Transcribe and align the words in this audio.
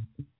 listening 0.00 0.26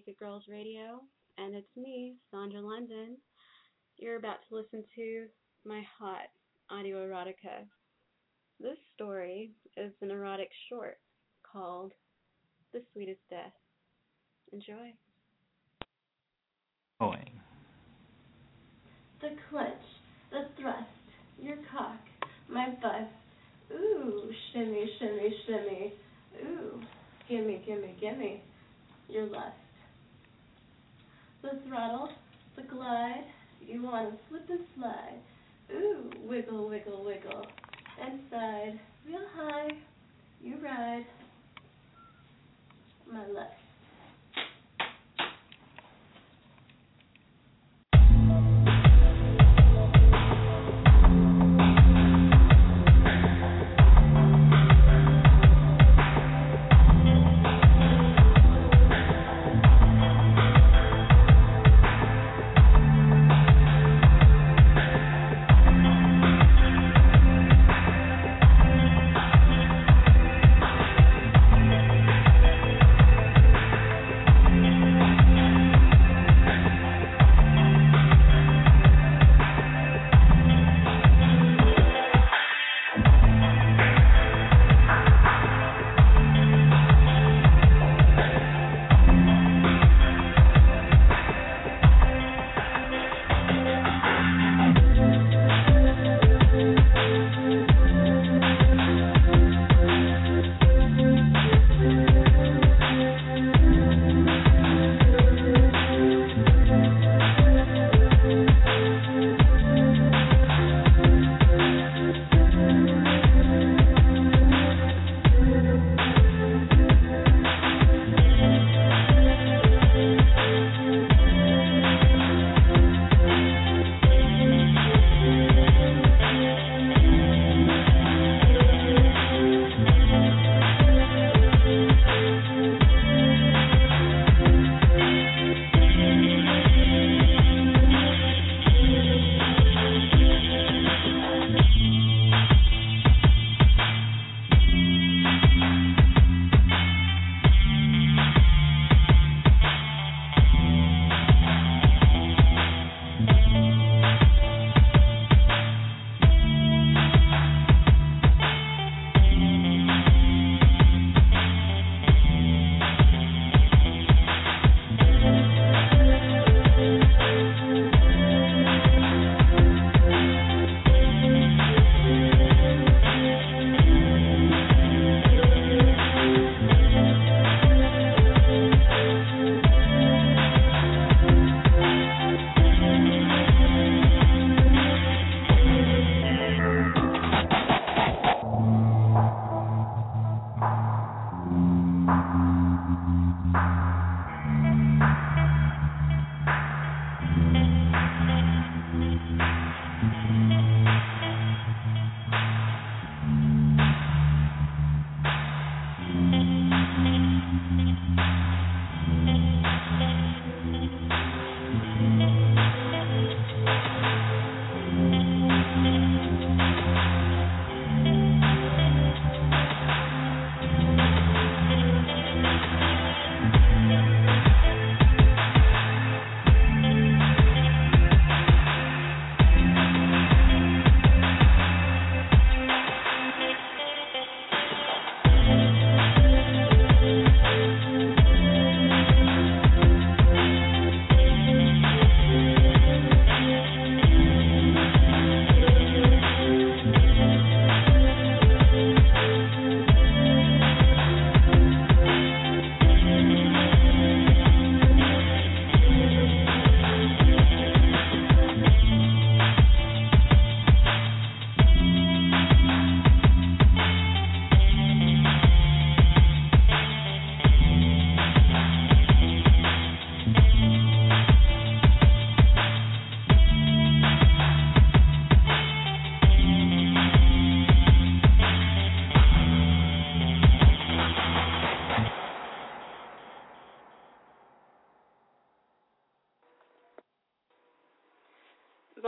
Naked 0.00 0.18
Girls 0.18 0.44
Radio, 0.48 1.02
and 1.36 1.54
it's 1.54 1.76
me, 1.76 2.14
Sandra 2.30 2.62
London. 2.62 3.18
You're 3.98 4.16
about 4.16 4.38
to 4.48 4.56
listen 4.56 4.82
to 4.96 5.26
my 5.66 5.82
hot 5.98 6.30
audio 6.70 7.06
erotica. 7.06 7.66
This 8.58 8.78
story 8.94 9.50
is 9.76 9.92
an 10.00 10.10
erotic 10.10 10.48
short 10.70 10.96
called 11.42 11.92
The 12.72 12.80
Sweetest 12.94 13.20
Death. 13.28 13.52
Enjoy. 14.54 14.94
Boy. 16.98 17.22
The 19.20 19.36
clutch, 19.50 19.68
the 20.30 20.44
thrust, 20.58 20.86
your 21.42 21.56
cock, 21.70 22.00
my 22.48 22.70
bust. 22.80 23.12
Ooh, 23.70 24.30
shimmy, 24.52 24.90
shimmy, 24.98 25.34
shimmy. 25.46 25.92
Ooh, 26.46 26.80
gimme, 27.28 27.62
gimme, 27.66 27.94
gimme. 28.00 28.42
Your 29.10 29.26
lust. 29.26 29.59
The 31.42 31.58
throttle, 31.66 32.10
the 32.54 32.62
glide, 32.62 33.24
you 33.66 33.82
wanna 33.82 34.12
slip 34.28 34.50
and 34.50 34.66
slide. 34.76 35.20
Ooh, 35.72 36.10
wiggle, 36.26 36.68
wiggle, 36.68 37.02
wiggle. 37.02 37.46
Inside, 37.98 38.78
real 39.06 39.26
high, 39.34 39.70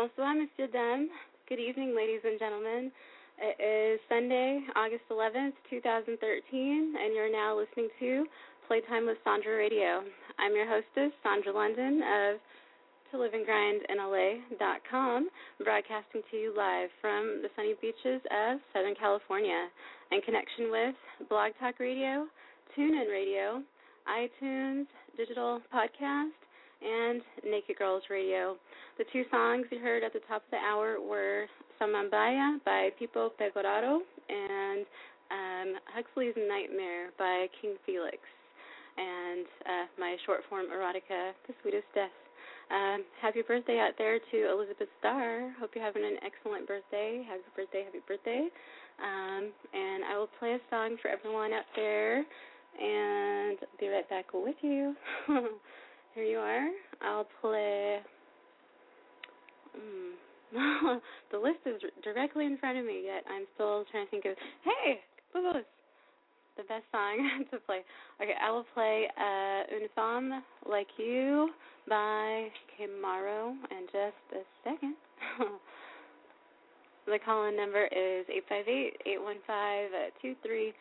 Bonsoir, 0.02 0.35
Monsieur 0.35 0.66
Dame. 0.66 1.06
Good 1.49 1.61
evening, 1.61 1.94
ladies 1.94 2.23
and 2.25 2.37
gentlemen. 2.37 2.90
It 3.38 3.54
is 3.62 4.00
Sunday, 4.09 4.59
August 4.75 5.06
11th, 5.09 5.54
2013, 5.71 6.18
and 6.99 7.14
you're 7.14 7.30
now 7.30 7.54
listening 7.54 7.87
to 8.00 8.26
Playtime 8.66 9.06
with 9.06 9.14
Sandra 9.23 9.54
Radio. 9.54 10.02
I'm 10.42 10.59
your 10.59 10.66
hostess, 10.66 11.14
Sandra 11.23 11.54
London 11.54 12.02
of 12.02 12.42
to 13.12 13.14
live 13.14 13.30
and 13.30 13.47
grind 13.47 13.82
in 13.87 14.02
LA.com, 14.02 15.30
broadcasting 15.62 16.26
to 16.32 16.37
you 16.37 16.50
live 16.50 16.90
from 17.00 17.38
the 17.38 17.49
sunny 17.54 17.78
beaches 17.78 18.26
of 18.26 18.59
Southern 18.75 18.99
California 18.99 19.71
in 20.11 20.21
connection 20.23 20.75
with 20.75 20.99
Blog 21.28 21.52
Talk 21.62 21.78
Radio, 21.78 22.26
TuneIn 22.75 23.06
Radio, 23.06 23.62
iTunes, 24.11 24.90
digital 25.16 25.62
podcast, 25.71 26.41
and 26.83 27.23
Naked 27.49 27.77
Girls 27.77 28.03
Radio. 28.11 28.57
The 28.99 29.05
two 29.12 29.25
songs 29.31 29.67
you 29.71 29.79
heard 29.79 30.03
at 30.03 30.12
the 30.12 30.21
top 30.29 30.43
of 30.45 30.51
the 30.51 30.59
hour 30.59 31.01
were 31.01 31.47
Samambaya 31.81 32.59
by 32.65 32.91
Pipo 33.01 33.31
Pegoraro 33.41 34.01
and 34.29 34.87
um, 35.31 35.81
Huxley's 35.95 36.35
Nightmare 36.37 37.11
by 37.19 37.47
King 37.61 37.77
Felix, 37.87 38.19
and 38.99 39.47
uh, 39.65 39.87
my 39.99 40.17
short 40.27 40.41
form 40.51 40.67
erotica, 40.67 41.33
The 41.47 41.55
Sweetest 41.62 41.87
Death. 41.95 42.11
Um, 42.71 43.05
happy 43.21 43.43
birthday 43.43 43.79
out 43.79 43.93
there 43.99 44.19
to 44.19 44.51
Elizabeth 44.51 44.89
Starr. 44.99 45.53
Hope 45.61 45.71
you're 45.75 45.85
having 45.85 46.05
an 46.05 46.17
excellent 46.25 46.67
birthday. 46.67 47.25
Happy 47.27 47.43
birthday, 47.57 47.85
happy 47.85 48.01
birthday. 48.07 48.49
Um, 49.03 49.53
and 49.75 50.05
I 50.05 50.17
will 50.17 50.29
play 50.39 50.53
a 50.53 50.61
song 50.71 50.97
for 51.03 51.09
everyone 51.09 51.53
out 51.53 51.69
there 51.77 52.25
and 52.81 53.59
be 53.79 53.89
right 53.89 54.09
back 54.09 54.27
with 54.33 54.57
you. 54.62 54.95
Here 56.14 56.25
you 56.25 56.38
are. 56.38 56.69
I'll 57.00 57.26
play. 57.40 57.99
Mm, 59.76 61.00
the 61.33 61.38
list 61.38 61.61
is 61.64 61.81
directly 62.04 62.45
in 62.45 62.59
front 62.59 62.76
of 62.78 62.85
me, 62.85 63.02
yet 63.07 63.25
I'm 63.31 63.47
still 63.54 63.85
trying 63.90 64.07
to 64.07 64.11
think 64.11 64.26
of. 64.26 64.37
Hey, 64.62 65.00
boo 65.33 65.52
The 66.57 66.62
best 66.64 66.85
song 66.92 67.45
to 67.50 67.59
play. 67.61 67.81
Okay, 68.21 68.35
I 68.42 68.50
will 68.50 68.66
play 68.75 69.09
uh, 69.16 69.75
Une 69.75 69.88
Femme 69.95 70.42
Like 70.69 70.88
You 70.99 71.49
by 71.88 72.49
K-Maro 72.76 73.54
in 73.71 73.87
just 73.87 74.37
a 74.37 74.45
second. 74.62 74.95
the 77.07 77.19
call 77.25 77.49
in 77.49 77.57
number 77.57 77.85
is 77.87 78.26
eight 78.28 78.45
five 78.50 78.69
eight 78.69 79.00
eight 79.07 79.21
one 79.23 79.37
five 79.47 79.88
two 80.21 80.35
three 80.45 80.75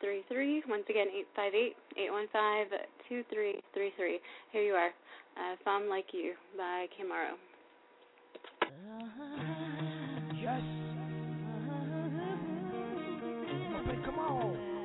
three. 0.00 0.62
Once 0.68 0.84
again, 0.88 1.06
eight 1.16 1.26
five 1.34 1.54
eight 1.54 1.76
eight 1.96 2.10
one 2.10 2.26
five 2.32 2.66
two 3.08 3.22
three 3.32 3.60
three 3.74 3.92
three. 3.96 4.18
Here 4.52 4.62
you 4.62 4.74
are, 4.74 4.90
uh, 5.36 5.56
"Femme 5.64 5.88
Like 5.88 6.06
You" 6.12 6.34
by 6.56 6.86
K-Maro. 6.96 7.36
Yes. 10.40 10.62
come 14.04 14.18
on. 14.18 14.75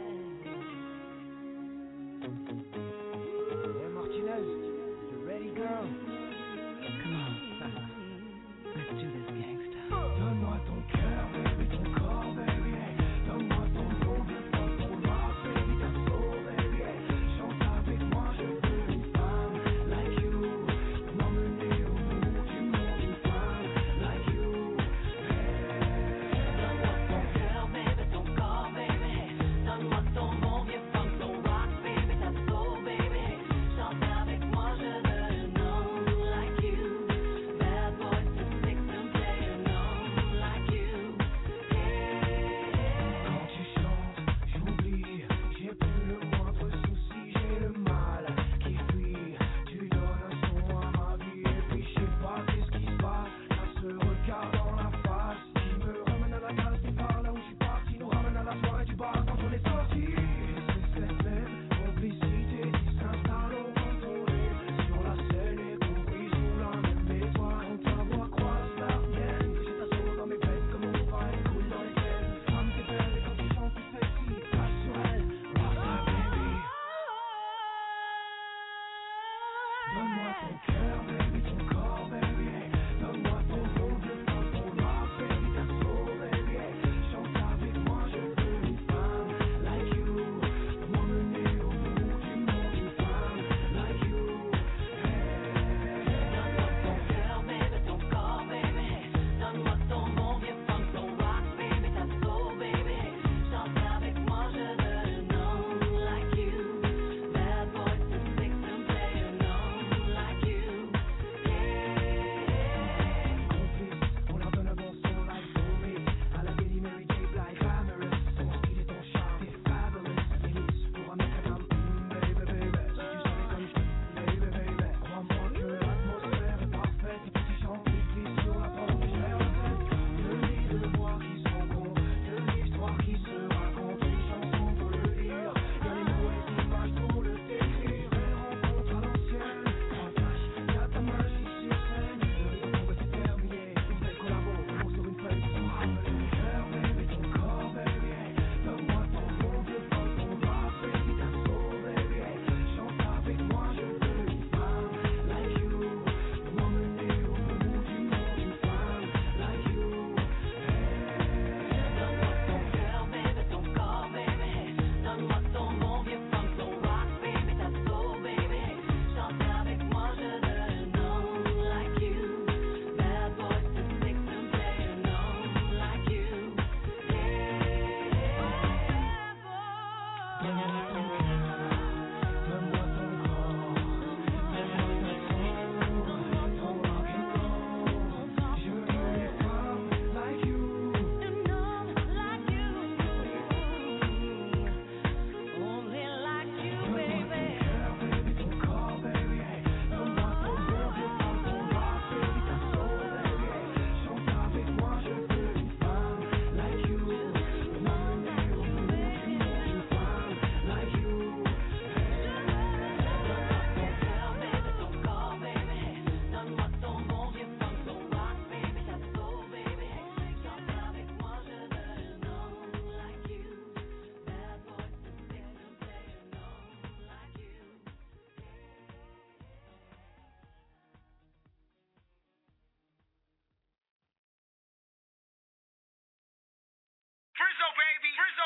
baby. 237.78 238.10
Rizzo, 238.20 238.46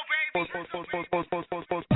baby. 1.89 1.94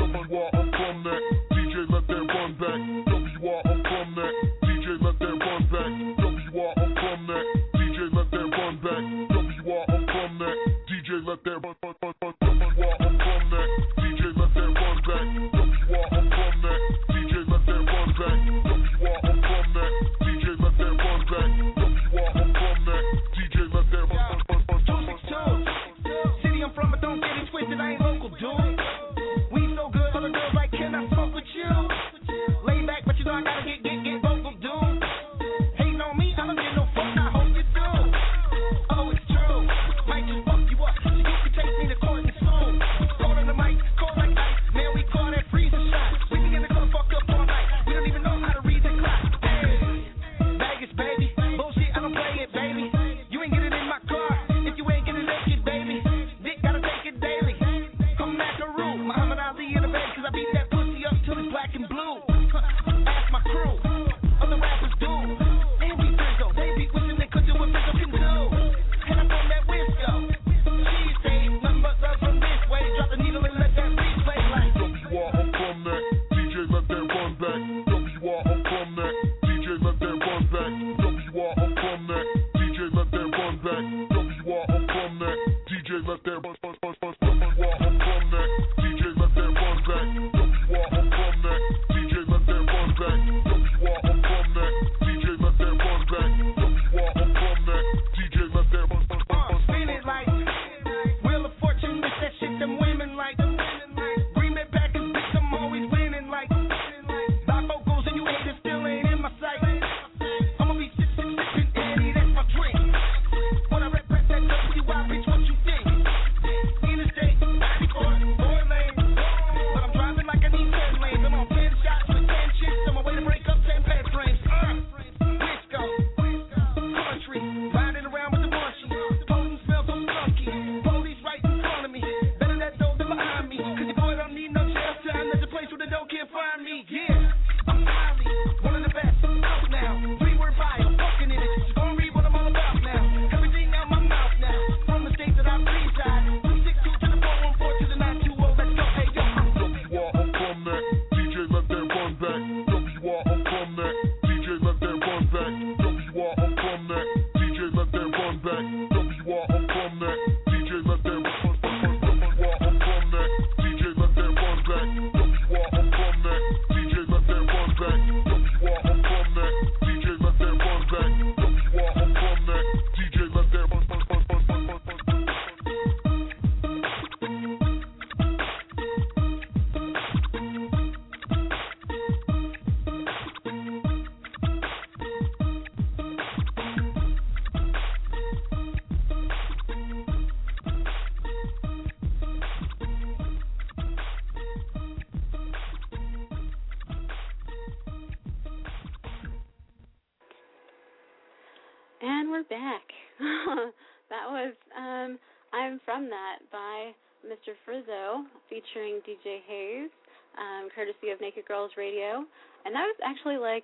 That 204.09 204.25
was 204.25 204.53
um, 204.73 205.21
I'm 205.53 205.79
From 205.85 206.09
That 206.09 206.41
by 206.51 206.97
Mr. 207.21 207.53
Frizzo 207.65 208.25
featuring 208.49 209.05
DJ 209.05 209.45
Hayes, 209.45 209.93
um, 210.33 210.69
courtesy 210.73 211.13
of 211.13 211.21
Naked 211.21 211.45
Girls 211.45 211.71
Radio. 211.77 212.25
And 212.65 212.73
that 212.73 212.89
was 212.89 212.97
actually 213.05 213.37
like 213.37 213.63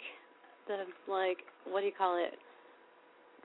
the, 0.70 0.86
like, 1.10 1.42
what 1.66 1.82
do 1.82 1.88
you 1.90 1.98
call 1.98 2.22
it, 2.22 2.38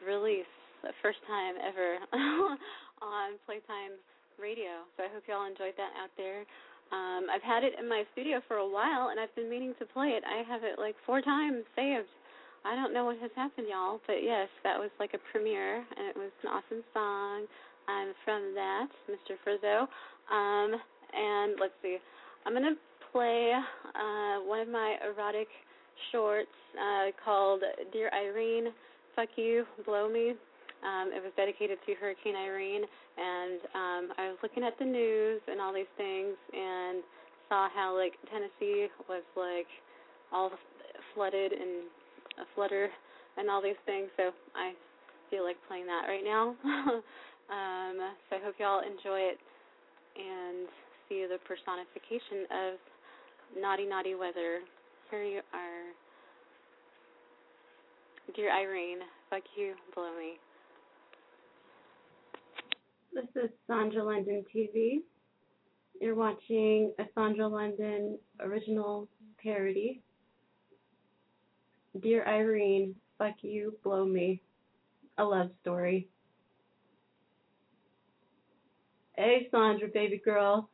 release, 0.05 0.49
the 0.83 0.93
first 1.01 1.19
time 1.29 1.57
ever 1.61 2.01
on 3.01 3.37
Playtime 3.45 3.97
Radio. 4.41 4.85
So 4.97 5.05
I 5.05 5.09
hope 5.13 5.25
you 5.29 5.35
all 5.35 5.49
enjoyed 5.49 5.77
that 5.77 5.93
out 5.97 6.13
there. 6.17 6.45
Um, 6.93 7.33
I've 7.33 7.45
had 7.45 7.63
it 7.63 7.79
in 7.79 7.89
my 7.89 8.05
studio 8.13 8.41
for 8.49 8.57
a 8.57 8.69
while, 8.69 9.09
and 9.09 9.21
I've 9.21 9.33
been 9.37 9.49
meaning 9.49 9.73
to 9.79 9.87
play 9.87 10.19
it. 10.19 10.25
I 10.27 10.43
have 10.45 10.65
it 10.65 10.77
like 10.77 10.97
four 11.07 11.21
times 11.23 11.65
saved. 11.77 12.13
I 12.65 12.75
don't 12.75 12.93
know 12.93 13.05
what 13.07 13.17
has 13.19 13.31
happened, 13.35 13.67
y'all, 13.71 14.01
but 14.07 14.23
yes, 14.23 14.49
that 14.65 14.79
was 14.79 14.91
like 15.01 15.15
a 15.15 15.23
premiere, 15.33 15.77
and 15.77 16.07
it 16.09 16.17
was 16.17 16.31
an 16.43 16.51
awesome 16.51 16.85
song. 16.93 17.47
I'm 17.89 18.13
from 18.25 18.53
that, 18.55 18.89
Mr. 19.09 19.37
Frizzo. 19.43 19.89
Um, 20.31 20.77
and 21.13 21.57
let's 21.59 21.73
see, 21.83 21.97
I'm 22.45 22.53
gonna 22.53 22.77
play 23.13 23.53
uh, 23.55 24.45
one 24.45 24.61
of 24.61 24.69
my 24.69 24.97
erotic 25.03 25.49
shorts 26.13 26.53
uh, 26.77 27.11
called 27.25 27.63
"Dear 27.93 28.11
Irene, 28.13 28.73
Fuck 29.17 29.31
You, 29.37 29.65
Blow 29.87 30.09
Me." 30.09 30.35
Um, 30.85 31.13
it 31.13 31.23
was 31.23 31.33
dedicated 31.37 31.79
to 31.87 31.95
Hurricane 31.95 32.37
Irene, 32.37 32.85
and 33.17 33.61
um, 33.75 34.13
I 34.17 34.29
was 34.29 34.39
looking 34.43 34.65
at 34.65 34.79
the 34.79 34.85
news 34.85 35.41
and 35.49 35.61
all 35.61 35.73
these 35.73 35.91
things, 35.97 36.37
and 36.53 37.03
saw 37.49 37.69
how 37.75 37.97
like 37.97 38.13
Tennessee 38.31 38.87
was 39.09 39.25
like 39.37 39.67
all 40.33 40.53
flooded 41.15 41.53
and 41.53 41.89
a 42.41 42.47
flutter 42.55 42.89
and 43.37 43.49
all 43.49 43.63
these 43.63 43.79
things. 43.87 44.09
So 44.17 44.31
I 44.55 44.73
feel 45.31 45.45
like 45.45 45.57
playing 45.69 45.87
that 45.87 46.09
right 46.09 46.25
now. 46.25 46.57
um, 47.53 47.97
so 48.29 48.37
I 48.37 48.41
hope 48.43 48.55
y'all 48.59 48.81
enjoy 48.81 49.21
it 49.21 49.39
and 50.17 50.69
see 51.09 51.27
the 51.29 51.39
personification 51.47 52.47
of 52.51 53.61
naughty, 53.61 53.87
naughty 53.87 54.15
weather. 54.15 54.61
Here 55.11 55.25
you 55.25 55.41
are. 55.53 55.93
Dear 58.35 58.53
Irene, 58.53 59.01
fuck 59.29 59.43
you, 59.57 59.75
blow 59.95 60.11
me. 60.17 60.39
This 63.13 63.45
is 63.45 63.51
Sandra 63.67 64.05
London 64.05 64.45
TV. 64.55 64.99
You're 66.01 66.15
watching 66.15 66.93
a 67.01 67.05
Sandra 67.15 67.49
London 67.49 68.19
original 68.41 69.09
parody 69.43 70.01
Dear 71.99 72.25
Irene, 72.27 72.95
fuck 73.19 73.35
you, 73.43 73.75
blow 73.83 74.05
me. 74.05 74.41
A 75.19 75.25
love 75.25 75.51
story. 75.61 76.09
Hey, 79.17 79.49
Sandra, 79.51 79.89
baby 79.89 80.21
girl. 80.25 80.69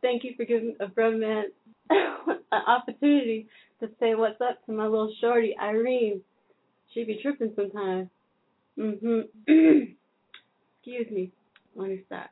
Thank 0.00 0.22
you 0.22 0.34
for 0.36 0.44
giving 0.44 0.76
a 0.80 0.86
bromance 0.86 1.50
an 1.90 2.38
opportunity 2.52 3.48
to 3.80 3.88
say 3.98 4.14
what's 4.14 4.40
up 4.40 4.64
to 4.66 4.72
my 4.72 4.84
little 4.84 5.12
shorty, 5.20 5.56
Irene. 5.60 6.22
She 6.94 7.04
be 7.04 7.18
tripping 7.20 7.52
sometimes. 7.56 8.08
Mm-hmm. 8.78 9.20
Excuse 10.86 11.10
me. 11.10 11.32
Let 11.74 11.90
me 11.90 12.02
stop. 12.06 12.30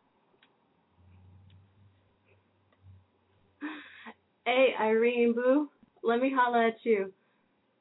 Hey, 4.45 4.75
Irene, 4.81 5.35
boo. 5.35 5.69
Let 6.05 6.21
me 6.21 6.33
holla 6.35 6.69
at 6.69 6.77
you. 6.85 7.12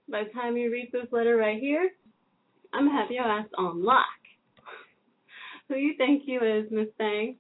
By 0.10 0.24
the 0.24 0.30
time 0.30 0.58
you 0.58 0.72
read 0.72 0.90
this 0.92 1.12
letter 1.12 1.36
right 1.36 1.60
here, 1.60 1.90
I'm 2.74 2.88
gonna 2.88 3.02
have 3.02 3.12
your 3.12 3.26
ass 3.26 3.48
on 3.58 3.84
lock. 3.84 4.06
Who 5.68 5.76
you 5.76 5.96
think 5.98 6.24
you 6.26 6.42
is, 6.42 6.70
Miss 6.72 6.90
Thang? 6.98 7.38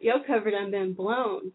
Your 0.00 0.24
cover 0.26 0.50
done 0.50 0.70
been 0.70 0.94
blown. 0.94 1.52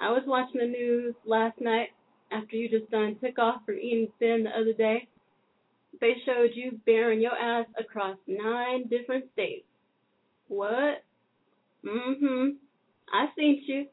I 0.00 0.10
was 0.10 0.22
watching 0.26 0.60
the 0.60 0.66
news 0.66 1.14
last 1.24 1.60
night 1.60 1.88
after 2.30 2.56
you 2.56 2.68
just 2.68 2.90
done 2.90 3.16
took 3.22 3.38
off 3.38 3.62
from 3.64 3.76
eating 3.76 4.08
thin 4.18 4.44
the 4.44 4.50
other 4.50 4.72
day. 4.72 5.08
They 6.00 6.14
showed 6.24 6.50
you 6.54 6.80
bearing 6.86 7.20
your 7.20 7.36
ass 7.36 7.66
across 7.78 8.16
nine 8.26 8.88
different 8.88 9.24
states. 9.32 9.66
What? 10.48 11.02
Mm-hmm. 11.84 12.50
I 13.12 13.26
seen 13.36 13.62
you. 13.66 13.86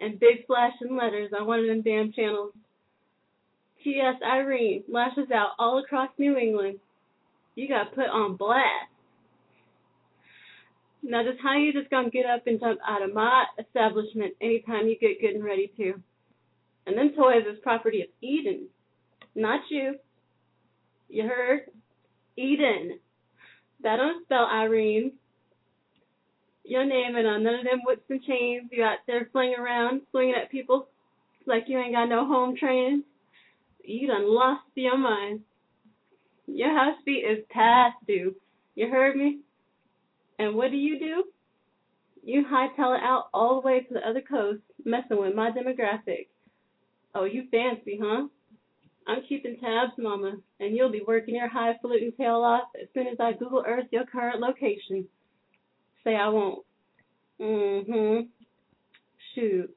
And 0.00 0.20
big 0.20 0.46
flashing 0.46 0.96
letters 0.96 1.32
on 1.38 1.46
one 1.46 1.60
of 1.60 1.66
them 1.66 1.82
damn 1.82 2.12
channels. 2.12 2.52
T.S. 3.86 4.16
Irene 4.20 4.82
lashes 4.88 5.30
out 5.32 5.50
all 5.60 5.78
across 5.78 6.10
New 6.18 6.36
England. 6.36 6.80
You 7.54 7.68
got 7.68 7.94
put 7.94 8.06
on 8.06 8.34
blast. 8.34 8.90
Now, 11.04 11.22
just 11.22 11.38
how 11.40 11.56
you 11.56 11.72
just 11.72 11.88
gonna 11.88 12.10
get 12.10 12.26
up 12.26 12.48
and 12.48 12.58
jump 12.58 12.80
out 12.84 13.02
of 13.02 13.14
my 13.14 13.44
establishment 13.60 14.34
anytime 14.40 14.88
you 14.88 14.98
get 14.98 15.20
good 15.20 15.36
and 15.36 15.44
ready 15.44 15.70
to? 15.76 15.94
And 16.84 16.98
them 16.98 17.12
toys 17.16 17.44
is 17.48 17.60
property 17.62 18.02
of 18.02 18.08
Eden, 18.20 18.66
not 19.36 19.60
you. 19.70 19.94
You 21.08 21.28
heard? 21.28 21.60
Eden. 22.36 22.98
That 23.84 23.98
don't 23.98 24.24
spell 24.24 24.48
Irene. 24.52 25.12
Your 26.64 26.84
name 26.84 27.14
and 27.14 27.28
on 27.28 27.44
none 27.44 27.54
of 27.54 27.64
them 27.64 27.82
whips 27.86 28.10
and 28.10 28.20
chains 28.24 28.68
you 28.72 28.82
out 28.82 28.98
there 29.06 29.28
flinging 29.30 29.60
around, 29.60 30.00
swinging 30.10 30.34
at 30.34 30.50
people 30.50 30.88
like 31.46 31.66
you 31.68 31.78
ain't 31.78 31.94
got 31.94 32.08
no 32.08 32.26
home 32.26 32.56
training. 32.56 33.04
You 33.86 34.08
done 34.08 34.28
lost 34.28 34.64
your 34.74 34.98
mind. 34.98 35.40
Your 36.46 36.76
house 36.76 36.96
beat 37.04 37.24
is 37.24 37.44
past 37.50 37.96
due. 38.06 38.34
You 38.74 38.88
heard 38.88 39.16
me? 39.16 39.40
And 40.38 40.56
what 40.56 40.72
do 40.72 40.76
you 40.76 40.98
do? 40.98 41.24
You 42.24 42.44
hightail 42.44 42.96
it 42.96 43.02
out 43.02 43.28
all 43.32 43.60
the 43.60 43.66
way 43.66 43.80
to 43.80 43.94
the 43.94 44.06
other 44.06 44.20
coast, 44.20 44.60
messing 44.84 45.20
with 45.20 45.34
my 45.36 45.50
demographic. 45.50 46.26
Oh, 47.14 47.24
you 47.24 47.44
fancy, 47.50 47.98
huh? 48.02 48.26
I'm 49.06 49.22
keeping 49.28 49.56
tabs, 49.60 49.92
Mama, 49.96 50.32
and 50.58 50.76
you'll 50.76 50.90
be 50.90 51.02
working 51.06 51.36
your 51.36 51.48
highfalutin 51.48 52.12
tail 52.18 52.42
off 52.42 52.68
as 52.80 52.88
soon 52.92 53.06
as 53.06 53.18
I 53.20 53.32
Google 53.32 53.62
Earth 53.64 53.86
your 53.92 54.04
current 54.04 54.40
location. 54.40 55.06
Say 56.02 56.16
I 56.16 56.28
won't. 56.28 56.64
Mm-hmm. 57.40 58.26
Shoot. 59.34 59.70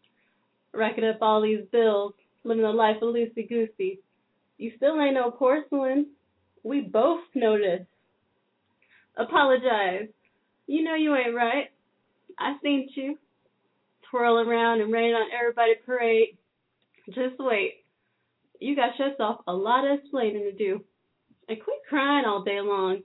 Racking 0.74 1.06
up 1.06 1.20
all 1.22 1.44
these 1.44 1.66
bills, 1.72 2.14
living 2.44 2.64
the 2.64 2.70
life 2.70 2.98
of 3.02 3.14
loosey 3.14 3.48
goosey. 3.48 4.00
You 4.58 4.72
still 4.78 5.00
ain't 5.00 5.16
no 5.16 5.32
porcelain. 5.32 6.08
We 6.64 6.82
both 6.82 7.22
noticed. 7.34 7.86
Apologize. 9.18 10.08
You 10.68 10.84
know 10.84 10.96
you 10.96 11.16
ain't 11.16 11.36
right. 11.36 11.66
I 12.38 12.56
seen 12.62 12.90
you. 12.96 13.18
Twirl 14.10 14.40
around 14.40 14.82
and 14.82 14.92
rain 14.92 15.14
on 15.14 15.30
everybody 15.38 15.74
parade. 15.86 16.38
Just 17.08 17.36
wait. 17.40 17.84
You 18.60 18.76
got 18.76 18.98
yourself 19.00 19.42
a 19.48 19.54
lot 19.54 19.86
of 19.86 20.00
explaining 20.00 20.44
to 20.44 20.52
do. 20.52 20.84
And 21.48 21.58
quit 21.64 21.78
crying 21.90 22.26
all 22.26 22.44
day 22.44 22.60
long. 22.62 23.02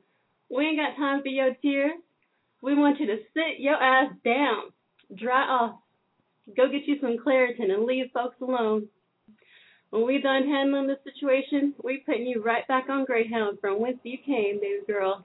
We 0.51 0.65
ain't 0.65 0.79
got 0.79 0.97
time 0.97 1.23
for 1.23 1.29
your 1.29 1.55
tears. 1.63 1.93
We 2.63 2.75
want 2.75 3.01
you 3.01 3.07
to 3.07 3.17
sit 3.35 3.61
your 3.61 3.75
ass 3.75 4.13
down. 4.25 4.73
Dry 5.15 5.43
off. 5.43 5.77
Go 6.57 6.69
get 6.71 6.87
you 6.87 6.97
some 7.01 7.17
Claritin 7.25 7.71
and 7.73 7.85
leave 7.85 8.07
folks 8.13 8.37
alone. 8.41 8.89
When 9.95 10.07
we 10.07 10.21
done 10.21 10.49
handling 10.49 10.89
the 10.89 10.99
situation, 11.05 11.73
we 11.85 11.99
putting 11.99 12.27
you 12.27 12.43
right 12.43 12.67
back 12.67 12.89
on 12.89 13.05
Greyhound 13.05 13.61
from 13.61 13.81
whence 13.81 13.99
you 14.03 14.19
came, 14.19 14.59
baby 14.61 14.83
girl. 14.89 15.25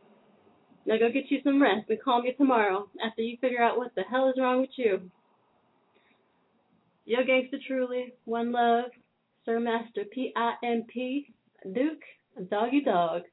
Now 0.86 1.00
go 1.00 1.12
get 1.12 1.32
you 1.32 1.40
some 1.44 1.60
rest 1.60 1.90
and 1.90 2.00
call 2.00 2.22
me 2.22 2.34
tomorrow 2.34 2.88
after 3.04 3.24
you 3.24 3.36
figure 3.42 3.64
out 3.64 3.80
what 3.80 3.96
the 3.96 4.04
hell 4.04 4.30
is 4.30 4.36
wrong 4.40 4.62
with 4.62 4.70
you. 4.76 5.10
Yo 7.06 7.18
gangsta 7.24 7.58
truly, 7.66 8.14
one 8.26 8.52
love, 8.52 8.92
Sir 9.44 9.60
Master 9.60 10.04
P 10.14 10.32
I 10.36 10.54
M 10.64 10.84
P, 10.88 11.34
Duke, 11.74 12.04
Doggy 12.52 12.82
Dog. 12.82 13.24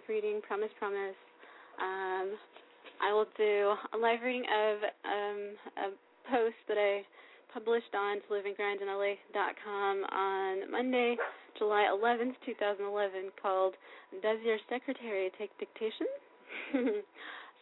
live 0.00 0.08
reading, 0.08 0.40
Promise, 0.46 0.70
Promise. 0.78 1.18
Um, 1.76 2.32
I 3.02 3.12
will 3.12 3.26
do 3.36 3.74
a 3.92 3.98
live 3.98 4.20
reading 4.24 4.44
of 4.48 4.76
um, 5.04 5.40
a 5.76 6.30
post 6.30 6.56
that 6.68 6.78
I 6.78 7.02
published 7.52 7.92
on 7.92 8.16
to 8.16 8.34
on 10.10 10.70
Monday, 10.70 11.16
July 11.58 11.88
11th, 11.92 12.32
2011, 12.46 13.30
called 13.42 13.74
Does 14.22 14.38
Your 14.44 14.56
Secretary 14.70 15.30
Take 15.36 15.50
Dictation? 15.58 16.06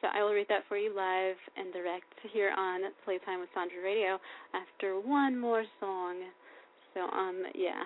so 0.00 0.06
I 0.14 0.22
will 0.22 0.32
read 0.32 0.46
that 0.48 0.62
for 0.68 0.76
you 0.76 0.94
live 0.94 1.36
and 1.56 1.72
direct 1.72 2.14
here 2.32 2.52
on 2.56 2.82
Playtime 3.04 3.40
with 3.40 3.48
Sandra 3.52 3.82
Radio 3.82 4.18
after 4.54 5.00
one 5.00 5.36
more 5.36 5.64
song. 5.80 6.22
So, 6.94 7.00
um, 7.00 7.42
yeah, 7.54 7.82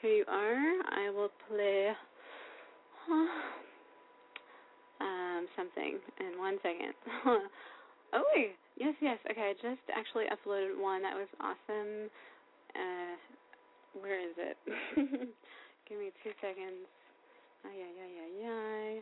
here 0.00 0.10
you 0.10 0.24
are. 0.26 0.82
I 0.90 1.10
will 1.14 1.30
play 1.48 1.92
um, 5.42 5.48
something 5.56 5.98
in 6.20 6.38
one 6.38 6.58
second. 6.62 6.94
oh, 8.12 8.24
yes, 8.76 8.94
yes. 9.00 9.18
Okay, 9.30 9.50
I 9.50 9.54
just 9.54 9.82
actually 9.94 10.24
uploaded 10.30 10.80
one. 10.80 11.02
That 11.02 11.14
was 11.14 11.28
awesome. 11.40 12.10
Uh, 12.74 13.14
where 14.00 14.20
is 14.20 14.34
it? 14.38 14.56
Give 15.88 15.98
me 15.98 16.10
two 16.22 16.30
seconds. 16.40 16.86
Ay, 17.64 17.70
yeah, 17.78 17.92
yeah, 17.98 18.10
yeah, 18.16 18.30
yeah. 18.42 19.00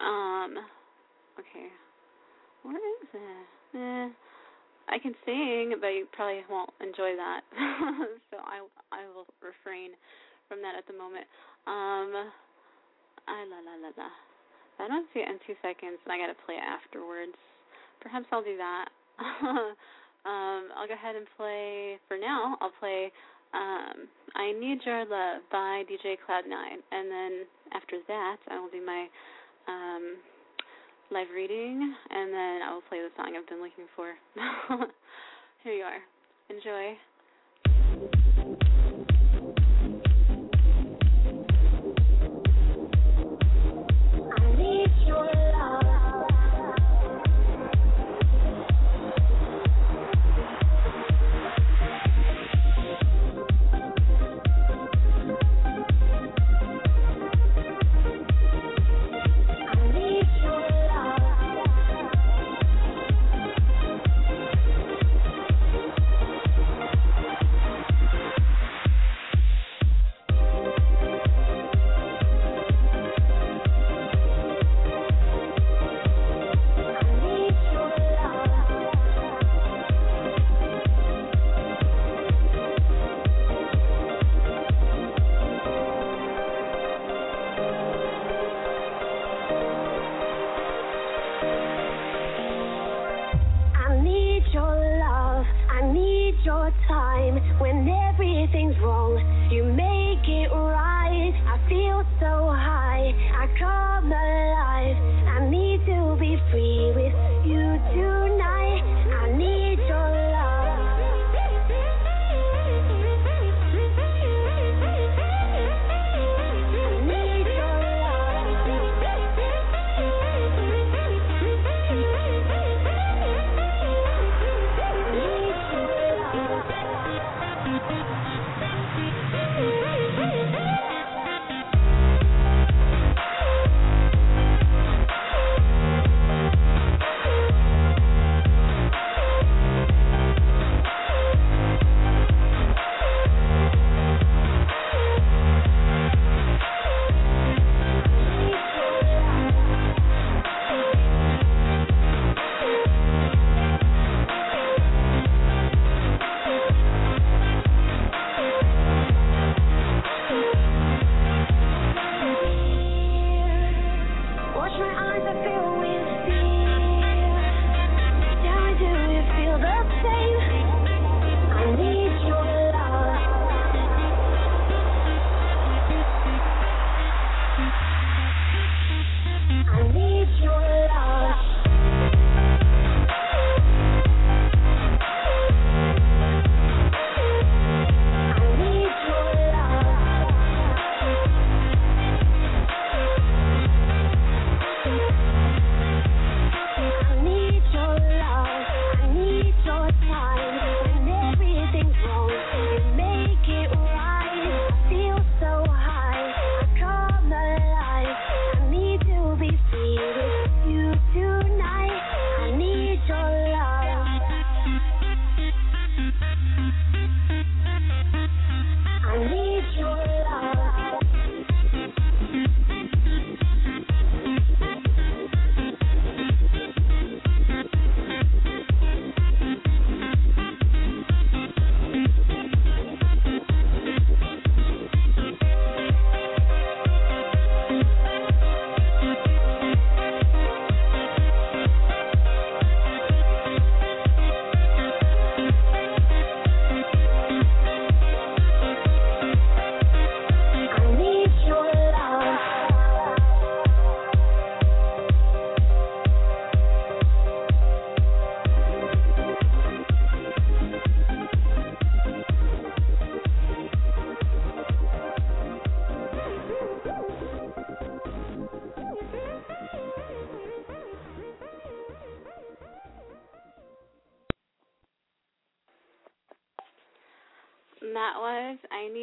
Um, 0.00 0.58
okay. 1.38 1.68
Where 2.62 2.76
is 2.76 3.08
it? 3.12 3.78
Eh, 3.78 4.08
I 4.88 4.98
can 4.98 5.14
sing, 5.24 5.74
but 5.80 5.88
you 5.88 6.06
probably 6.12 6.42
won't 6.50 6.70
enjoy 6.80 7.14
that. 7.16 7.40
so 8.30 8.38
I, 8.38 8.64
I 8.92 9.06
will 9.14 9.26
refrain 9.42 9.90
from 10.48 10.62
that 10.62 10.74
at 10.76 10.86
the 10.86 10.96
moment. 10.96 11.26
Um, 11.66 12.30
I 13.28 13.44
la 13.48 13.58
la 13.64 13.74
la 13.80 13.90
la. 13.96 14.33
I 14.78 14.88
don't 14.88 15.06
see 15.14 15.20
it 15.20 15.28
in 15.28 15.38
two 15.46 15.54
seconds, 15.62 15.98
and 16.04 16.10
I 16.12 16.18
gotta 16.18 16.36
play 16.46 16.56
it 16.56 16.66
afterwards. 16.66 17.36
Perhaps 18.00 18.26
I'll 18.32 18.42
do 18.42 18.56
that. 18.56 18.86
um, 20.28 20.62
I'll 20.76 20.88
go 20.88 20.94
ahead 20.94 21.16
and 21.16 21.26
play 21.36 21.98
for 22.08 22.18
now. 22.18 22.56
I'll 22.60 22.74
play 22.80 23.12
um, 23.54 24.08
"I 24.34 24.52
Need 24.52 24.82
Your 24.84 25.06
Love" 25.06 25.42
by 25.50 25.84
DJ 25.86 26.16
Cloud 26.26 26.44
Nine, 26.48 26.82
and 26.90 27.10
then 27.10 27.32
after 27.72 27.98
that, 28.08 28.36
I 28.50 28.58
will 28.60 28.70
do 28.70 28.84
my 28.84 29.06
um, 29.68 30.16
live 31.10 31.28
reading, 31.34 31.94
and 32.10 32.32
then 32.32 32.62
I 32.62 32.74
will 32.74 32.82
play 32.88 32.98
the 32.98 33.10
song 33.16 33.34
I've 33.38 33.48
been 33.48 33.62
looking 33.62 33.86
for. 33.94 34.14
Here 35.62 35.72
you 35.72 35.84
are. 35.84 36.02
Enjoy. 36.50 36.98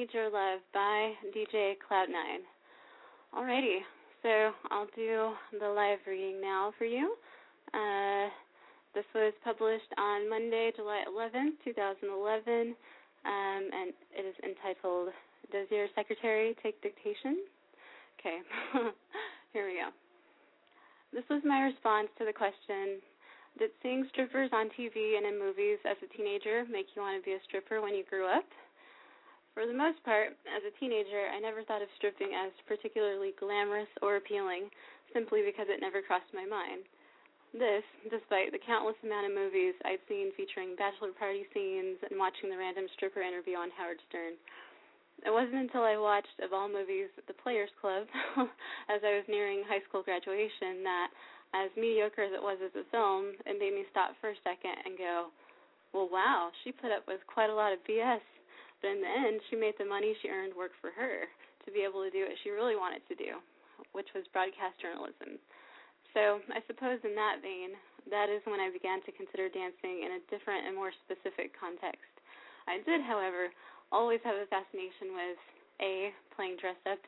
Need 0.02 0.16
Your 0.16 0.32
Love 0.32 0.62
by 0.74 1.14
DJ 1.30 1.78
Cloud9. 1.78 2.41
Alrighty, 3.38 3.86
so 4.24 4.49
I'll 4.72 4.89
do 4.95 5.30
the 5.60 5.68
live 5.70 5.99
reading 6.08 6.41
now 6.41 6.74
for 6.80 6.86
you. 6.86 7.14
Uh, 7.72 8.26
this 8.95 9.06
was 9.14 9.32
published 9.43 9.93
on 9.99 10.28
Monday, 10.28 10.72
July 10.76 11.04
11th, 11.06 11.54
2011, 11.64 12.74
um, 12.74 12.74
and 13.30 13.93
it 14.18 14.26
is 14.26 14.34
entitled 14.41 15.10
Does 15.52 15.68
Your 15.70 15.86
Secretary 15.93 16.56
Take 16.64 16.82
Dictation? 16.82 17.45
Okay, 18.18 18.41
here 19.54 19.68
we 19.68 19.86
go. 19.86 19.93
This 21.14 21.30
was 21.30 21.43
my 21.45 21.62
response 21.62 22.08
to 22.18 22.26
the 22.26 22.34
question 22.34 23.06
Did 23.60 23.70
seeing 23.84 24.08
strippers 24.10 24.49
on 24.52 24.74
TV 24.74 25.22
and 25.22 25.28
in 25.28 25.38
movies 25.38 25.78
as 25.86 25.97
a 26.02 26.10
teenager 26.18 26.66
make 26.72 26.88
you 26.95 27.04
want 27.04 27.22
to 27.22 27.24
be 27.24 27.38
a 27.38 27.43
stripper 27.45 27.84
when 27.84 27.93
you 27.93 28.04
grew 28.10 28.26
up? 28.26 28.49
For 29.54 29.68
the 29.68 29.76
most 29.76 29.99
part, 30.08 30.32
as 30.47 30.64
a 30.64 30.72
teenager, 30.80 31.28
I 31.28 31.39
never 31.39 31.64
thought 31.64 31.84
of 31.84 31.91
stripping 31.99 32.32
as 32.32 32.56
particularly 32.68 33.36
glamorous 33.36 33.91
or 34.02 34.16
appealing, 34.16 34.72
simply 35.12 35.43
because 35.43 35.68
it 35.68 35.84
never 35.84 36.02
crossed 36.02 36.32
my 36.34 36.47
mind. 36.47 36.88
This, 37.52 37.84
despite 38.08 38.56
the 38.56 38.64
countless 38.64 38.95
amount 39.04 39.28
of 39.28 39.36
movies 39.36 39.76
I'd 39.84 39.99
seen 40.08 40.32
featuring 40.39 40.80
bachelor 40.80 41.12
party 41.12 41.43
scenes 41.52 41.99
and 41.99 42.16
watching 42.16 42.47
the 42.47 42.56
random 42.56 42.88
stripper 42.95 43.20
interview 43.20 43.60
on 43.60 43.76
Howard 43.76 43.99
Stern. 44.08 44.39
It 45.28 45.36
wasn't 45.36 45.68
until 45.68 45.84
I 45.84 45.99
watched, 45.99 46.39
of 46.39 46.56
all 46.56 46.72
movies, 46.72 47.12
The 47.28 47.36
Players 47.36 47.70
Club, 47.84 48.08
as 48.89 49.04
I 49.04 49.20
was 49.20 49.28
nearing 49.28 49.68
high 49.68 49.84
school 49.84 50.02
graduation, 50.02 50.80
that, 50.88 51.12
as 51.54 51.70
mediocre 51.76 52.24
as 52.24 52.32
it 52.32 52.41
was 52.41 52.58
as 52.64 52.72
a 52.80 52.88
film, 52.88 53.36
it 53.43 53.60
made 53.60 53.76
me 53.76 53.84
stop 53.91 54.16
for 54.24 54.32
a 54.32 54.43
second 54.47 54.80
and 54.88 54.97
go, 54.97 55.28
well, 55.91 56.08
wow, 56.08 56.49
she 56.64 56.72
put 56.72 56.95
up 56.95 57.04
with 57.06 57.20
quite 57.28 57.52
a 57.52 57.54
lot 57.54 57.76
of 57.76 57.84
BS. 57.84 58.24
But 58.82 58.98
in 58.98 59.02
the 59.02 59.14
end, 59.14 59.42
she 59.50 59.56
made 59.56 59.78
the 59.78 59.86
money 59.86 60.18
she 60.20 60.30
earned 60.34 60.58
work 60.58 60.74
for 60.82 60.90
her 60.98 61.30
to 61.66 61.70
be 61.70 61.86
able 61.86 62.02
to 62.02 62.10
do 62.10 62.26
what 62.26 62.38
she 62.42 62.50
really 62.50 62.76
wanted 62.76 63.06
to 63.08 63.16
do, 63.16 63.38
which 63.94 64.10
was 64.18 64.26
broadcast 64.34 64.82
journalism. 64.82 65.38
So 66.18 66.42
I 66.52 66.60
suppose 66.68 67.00
in 67.06 67.16
that 67.16 67.40
vein, 67.46 67.78
that 68.10 68.28
is 68.28 68.42
when 68.50 68.60
I 68.60 68.74
began 68.74 69.00
to 69.06 69.14
consider 69.14 69.48
dancing 69.48 70.04
in 70.04 70.18
a 70.18 70.26
different 70.34 70.66
and 70.66 70.76
more 70.76 70.92
specific 71.06 71.54
context. 71.54 72.10
I 72.66 72.82
did, 72.84 73.06
however, 73.06 73.54
always 73.94 74.20
have 74.26 74.36
a 74.36 74.50
fascination 74.50 75.14
with 75.14 75.40
A, 75.82 75.94
playing 76.36 76.58
dress 76.58 76.80
up, 76.90 77.00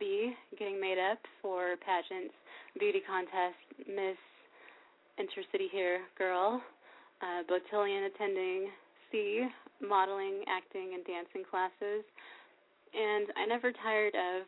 B, 0.00 0.32
getting 0.58 0.80
made 0.80 0.98
up 0.98 1.20
for 1.42 1.76
pageants, 1.84 2.34
beauty 2.78 3.04
contests, 3.04 3.60
Miss 3.84 4.18
Intercity 5.18 5.68
here 5.70 6.00
girl, 6.16 6.62
uh, 7.20 7.42
cotillion 7.48 8.04
attending, 8.04 8.70
C, 9.10 9.46
modeling, 9.80 10.44
acting, 10.48 10.94
and 10.94 11.04
dancing 11.04 11.44
classes. 11.48 12.04
And 12.94 13.28
I 13.36 13.46
never 13.46 13.72
tired 13.72 14.14
of 14.14 14.46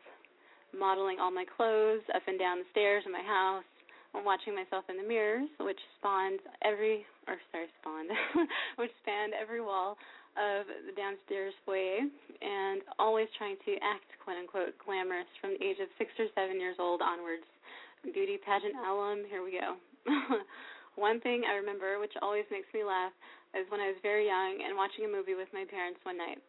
modeling 0.77 1.19
all 1.19 1.31
my 1.31 1.45
clothes 1.45 2.01
up 2.15 2.23
and 2.27 2.39
down 2.39 2.59
the 2.59 2.69
stairs 2.71 3.03
in 3.05 3.11
my 3.11 3.23
house, 3.23 3.67
I'm 4.13 4.25
watching 4.25 4.55
myself 4.55 4.83
in 4.89 4.97
the 4.97 5.07
mirrors, 5.07 5.47
which 5.59 5.79
spawned 5.99 6.39
every, 6.63 7.05
or 7.27 7.39
sorry, 7.51 7.67
spawned, 7.79 8.11
which 8.75 8.91
spanned 9.03 9.31
every 9.31 9.61
wall 9.61 9.95
of 10.35 10.67
the 10.67 10.95
downstairs 10.95 11.55
foyer, 11.63 12.03
and 12.03 12.81
always 12.99 13.27
trying 13.37 13.55
to 13.63 13.71
act 13.79 14.07
quote 14.23 14.37
unquote 14.37 14.75
glamorous 14.83 15.27
from 15.39 15.55
the 15.55 15.63
age 15.63 15.79
of 15.79 15.87
six 15.97 16.11
or 16.19 16.27
seven 16.35 16.59
years 16.59 16.75
old 16.79 17.01
onwards. 17.01 17.47
Beauty 18.03 18.39
pageant 18.43 18.75
alum, 18.83 19.23
here 19.29 19.43
we 19.43 19.55
go. 19.55 19.79
One 20.95 21.21
thing 21.21 21.43
I 21.47 21.55
remember, 21.55 21.99
which 21.99 22.11
always 22.21 22.43
makes 22.51 22.67
me 22.73 22.83
laugh, 22.83 23.13
is 23.55 23.67
when 23.69 23.83
I 23.83 23.91
was 23.91 23.99
very 24.01 24.27
young 24.27 24.63
and 24.63 24.77
watching 24.77 25.05
a 25.05 25.11
movie 25.11 25.35
with 25.35 25.51
my 25.51 25.65
parents 25.67 25.99
one 26.03 26.17
night. 26.17 26.39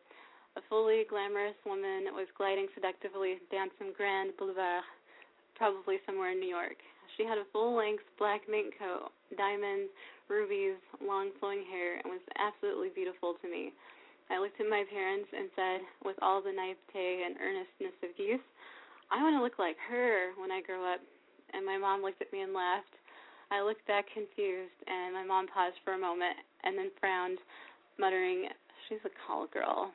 A 0.55 0.63
fully 0.69 1.09
glamorous 1.09 1.57
woman 1.65 2.13
was 2.13 2.29
gliding 2.37 2.69
seductively 2.77 3.41
down 3.49 3.73
some 3.81 3.97
grand 3.97 4.37
boulevard, 4.37 4.85
probably 5.57 5.97
somewhere 6.05 6.37
in 6.37 6.41
New 6.41 6.51
York. 6.51 6.77
She 7.17 7.25
had 7.25 7.41
a 7.41 7.49
full 7.53 7.73
length 7.77 8.05
black 8.19 8.45
mink 8.49 8.77
coat, 8.79 9.13
diamonds, 9.37 9.89
rubies, 10.29 10.81
long 11.01 11.33
flowing 11.41 11.65
hair, 11.69 12.01
and 12.01 12.09
was 12.13 12.25
absolutely 12.37 12.89
beautiful 12.95 13.37
to 13.41 13.47
me. 13.49 13.73
I 14.31 14.41
looked 14.41 14.61
at 14.61 14.69
my 14.69 14.85
parents 14.89 15.29
and 15.33 15.49
said, 15.57 15.81
with 16.05 16.17
all 16.23 16.41
the 16.41 16.53
naivete 16.53 17.25
and 17.25 17.37
earnestness 17.37 17.97
of 18.01 18.17
youth, 18.17 18.45
I 19.13 19.21
want 19.21 19.37
to 19.37 19.45
look 19.45 19.59
like 19.59 19.77
her 19.93 20.33
when 20.41 20.53
I 20.53 20.65
grow 20.65 20.85
up. 20.85 21.01
And 21.53 21.67
my 21.69 21.77
mom 21.77 22.01
looked 22.01 22.23
at 22.23 22.33
me 22.33 22.41
and 22.41 22.57
laughed. 22.57 22.97
I 23.53 23.61
looked 23.61 23.85
back 23.85 24.09
confused, 24.09 24.73
and 24.89 25.13
my 25.13 25.25
mom 25.25 25.49
paused 25.53 25.77
for 25.85 25.93
a 25.93 26.01
moment 26.01 26.41
and 26.65 26.77
then 26.79 26.91
frowned, 27.01 27.39
muttering, 27.99 28.49
She's 28.89 29.03
a 29.05 29.15
call 29.27 29.47
girl. 29.47 29.93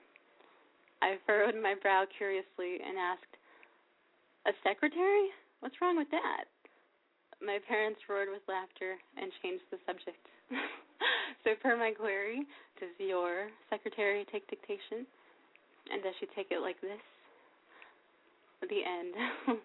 I 1.02 1.22
furrowed 1.28 1.56
my 1.62 1.76
brow 1.78 2.06
curiously 2.18 2.80
and 2.82 2.98
asked, 2.98 3.34
A 4.48 4.54
secretary? 4.64 5.30
What's 5.60 5.78
wrong 5.82 5.98
with 5.98 6.10
that? 6.12 6.50
My 7.44 7.60
parents 7.68 8.02
roared 8.10 8.30
with 8.32 8.42
laughter 8.48 8.98
and 9.18 9.30
changed 9.44 9.66
the 9.70 9.78
subject. 9.86 10.24
so, 11.44 11.54
per 11.62 11.78
my 11.78 11.92
query, 11.94 12.42
does 12.80 12.90
your 12.98 13.54
secretary 13.70 14.26
take 14.32 14.50
dictation? 14.50 15.06
And 15.94 16.02
does 16.02 16.16
she 16.20 16.26
take 16.34 16.50
it 16.50 16.66
like 16.66 16.82
this? 16.82 17.04
The 18.66 18.82
end. 18.82 19.14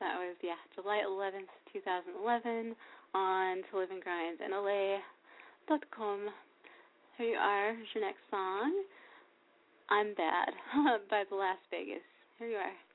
that 0.00 0.16
was, 0.16 0.36
yeah, 0.40 0.56
July 0.74 1.04
11th, 1.04 1.52
2011, 1.76 2.74
on 3.12 3.62
To 3.68 3.70
Live 3.76 3.90
and 3.90 4.02
Grind 4.02 4.40
in 4.40 4.52
LA.com. 5.68 6.28
Here 7.18 7.28
you 7.30 7.36
are. 7.36 7.74
Here's 7.74 7.88
your 7.94 8.04
next 8.04 8.20
song. 8.30 8.72
I'm 9.90 10.14
Bad 10.14 10.50
by 11.10 11.24
The 11.28 11.36
Last 11.36 11.60
Vegas. 11.70 12.02
Here 12.38 12.48
you 12.48 12.56
are. 12.56 12.85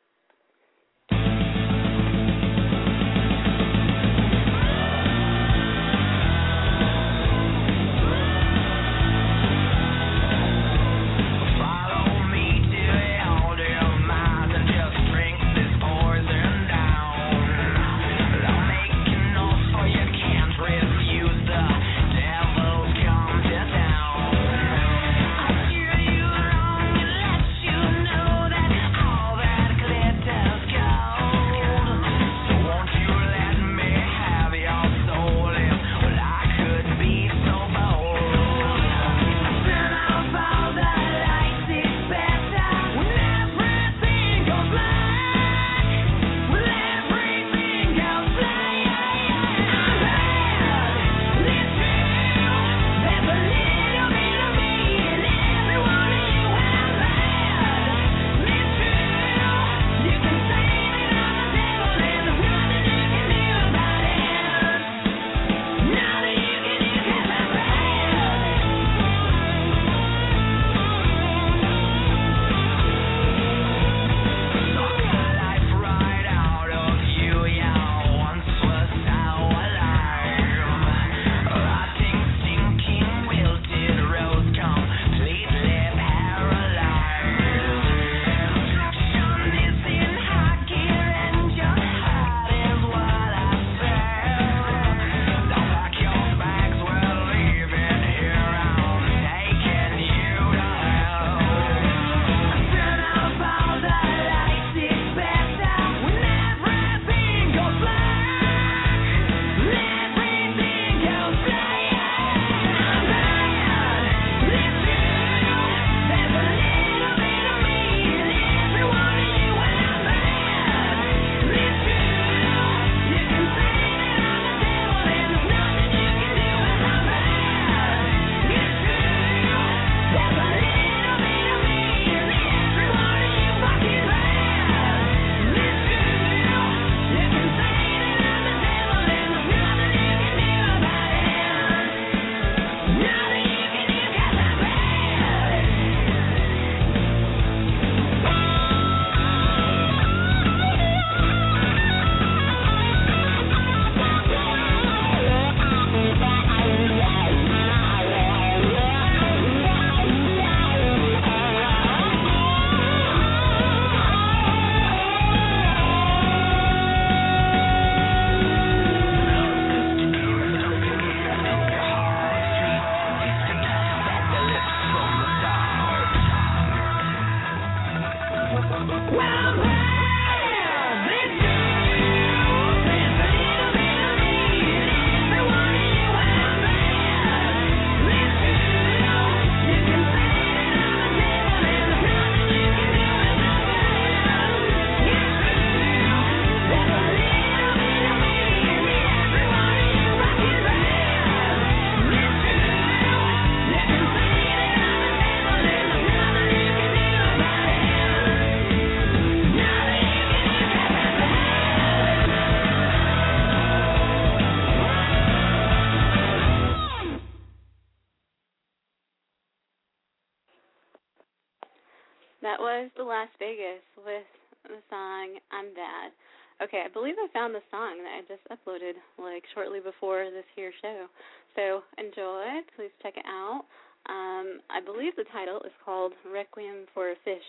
Last 223.12 223.36
Vegas 223.40 223.84
with 224.08 224.24
the 224.64 224.80
song 224.88 225.36
I'm 225.52 225.76
Bad. 225.76 226.16
Okay, 226.64 226.80
I 226.80 226.88
believe 226.88 227.20
I 227.20 227.28
found 227.36 227.52
the 227.52 227.60
song 227.68 228.00
that 228.00 228.16
I 228.16 228.24
just 228.24 228.40
uploaded 228.48 228.96
like 229.20 229.44
shortly 229.54 229.84
before 229.84 230.24
this 230.32 230.48
here 230.56 230.72
show. 230.82 231.12
So 231.60 231.84
enjoy, 232.00 232.64
please 232.80 232.96
check 233.04 233.20
it 233.20 233.28
out. 233.28 233.68
Um, 234.08 234.64
I 234.72 234.80
believe 234.80 235.12
the 235.18 235.28
title 235.28 235.60
is 235.68 235.76
called 235.84 236.14
Requiem 236.24 236.88
for 236.94 237.12
a 237.12 237.16
Fish. 237.26 237.44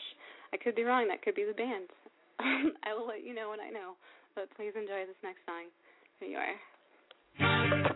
I 0.52 0.56
could 0.56 0.74
be 0.74 0.82
wrong, 0.82 1.06
that 1.06 1.22
could 1.22 1.36
be 1.36 1.46
the 1.46 1.54
band. 1.54 1.86
I 2.82 2.98
will 2.98 3.06
let 3.06 3.22
you 3.22 3.32
know 3.32 3.50
when 3.50 3.60
I 3.60 3.70
know. 3.70 3.94
But 4.34 4.50
please 4.56 4.74
enjoy 4.74 5.06
this 5.06 5.22
next 5.22 5.46
song. 5.46 5.70
Here 6.18 6.28
you 6.28 6.42
are. 6.42 7.91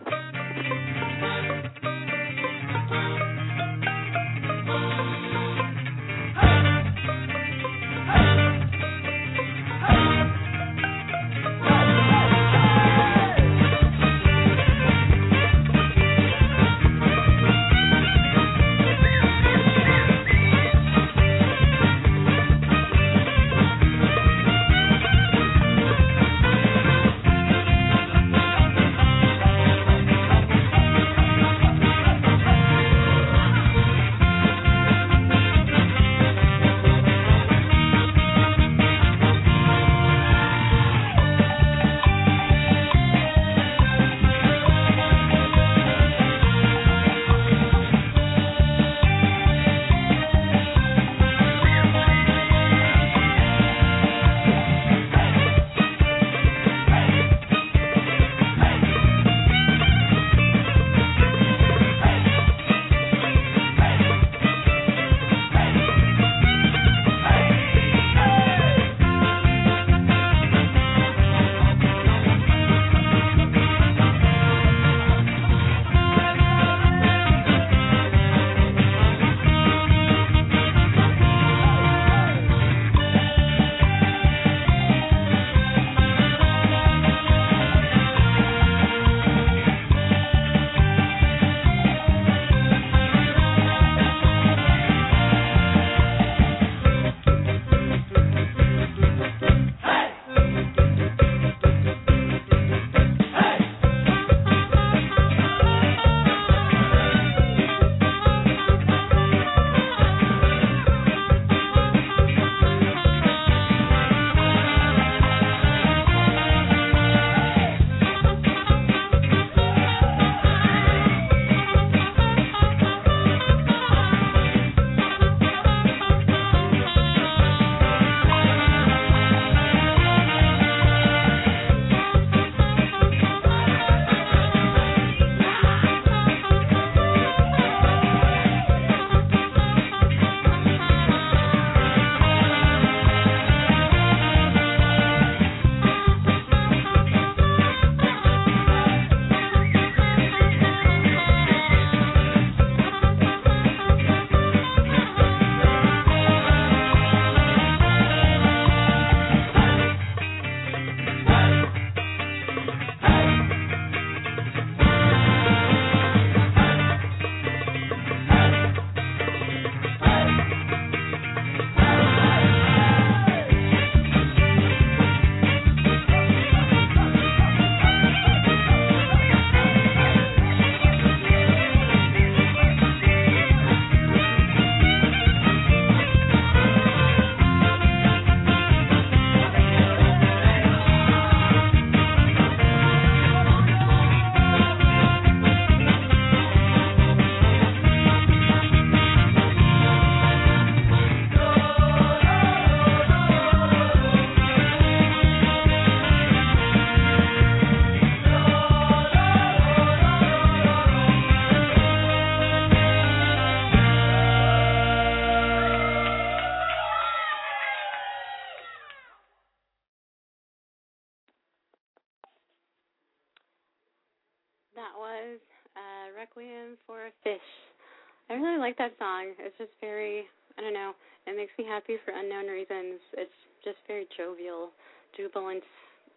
Really 228.57 228.69
like 228.69 228.77
that 228.77 228.97
song. 228.97 229.33
It's 229.39 229.57
just 229.57 229.71
very, 229.81 230.23
I 230.57 230.61
don't 230.61 230.73
know, 230.73 230.93
it 231.27 231.35
makes 231.35 231.51
me 231.57 231.65
happy 231.65 231.97
for 232.03 232.11
unknown 232.11 232.47
reasons. 232.47 232.99
It's 233.13 233.31
just 233.63 233.77
very 233.87 234.07
jovial, 234.17 234.69
jubilant, 235.15 235.63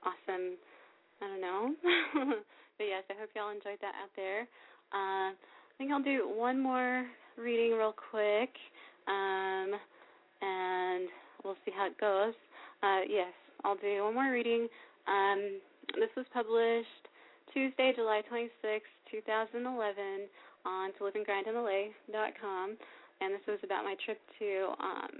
awesome. 0.02 0.56
I 1.20 1.26
don't 1.28 1.40
know. 1.40 1.74
but 2.78 2.84
yes, 2.84 3.04
I 3.10 3.14
hope 3.20 3.28
y'all 3.36 3.50
enjoyed 3.50 3.80
that 3.82 3.92
out 4.00 4.12
there. 4.16 4.42
Uh, 4.92 5.36
I 5.36 5.74
think 5.76 5.92
I'll 5.92 6.02
do 6.02 6.28
one 6.34 6.60
more 6.60 7.06
reading 7.36 7.76
real 7.76 7.94
quick, 8.10 8.50
um, 9.06 9.76
and 10.40 11.08
we'll 11.44 11.60
see 11.64 11.72
how 11.76 11.86
it 11.86 12.00
goes. 12.00 12.34
Uh, 12.82 13.04
yes, 13.08 13.32
I'll 13.64 13.76
do 13.76 14.04
one 14.04 14.14
more 14.14 14.32
reading. 14.32 14.66
Um, 15.06 15.60
this 15.96 16.10
was 16.16 16.26
published 16.32 17.04
Tuesday, 17.52 17.92
July 17.94 18.22
26, 18.28 18.84
2011, 19.10 19.94
on 20.64 20.92
to 20.94 20.98
toLiveAndGrindInLA.com, 21.04 22.76
and 23.20 23.34
this 23.34 23.44
was 23.46 23.58
about 23.64 23.84
my 23.84 23.94
trip 24.04 24.20
to 24.38 24.72
um, 24.80 25.14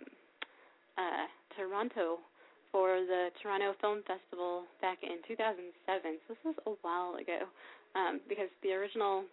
uh, 0.97 1.27
Toronto 1.57 2.19
for 2.73 3.03
the 3.03 3.31
Toronto 3.43 3.75
Film 3.81 4.03
Festival 4.07 4.65
back 4.81 4.99
in 5.03 5.19
2007. 5.27 6.23
So 6.27 6.35
this 6.35 6.43
was 6.45 6.59
a 6.67 6.75
while 6.83 7.19
ago, 7.19 7.51
um, 7.99 8.21
because 8.29 8.49
the 8.63 8.73
original 8.73 9.25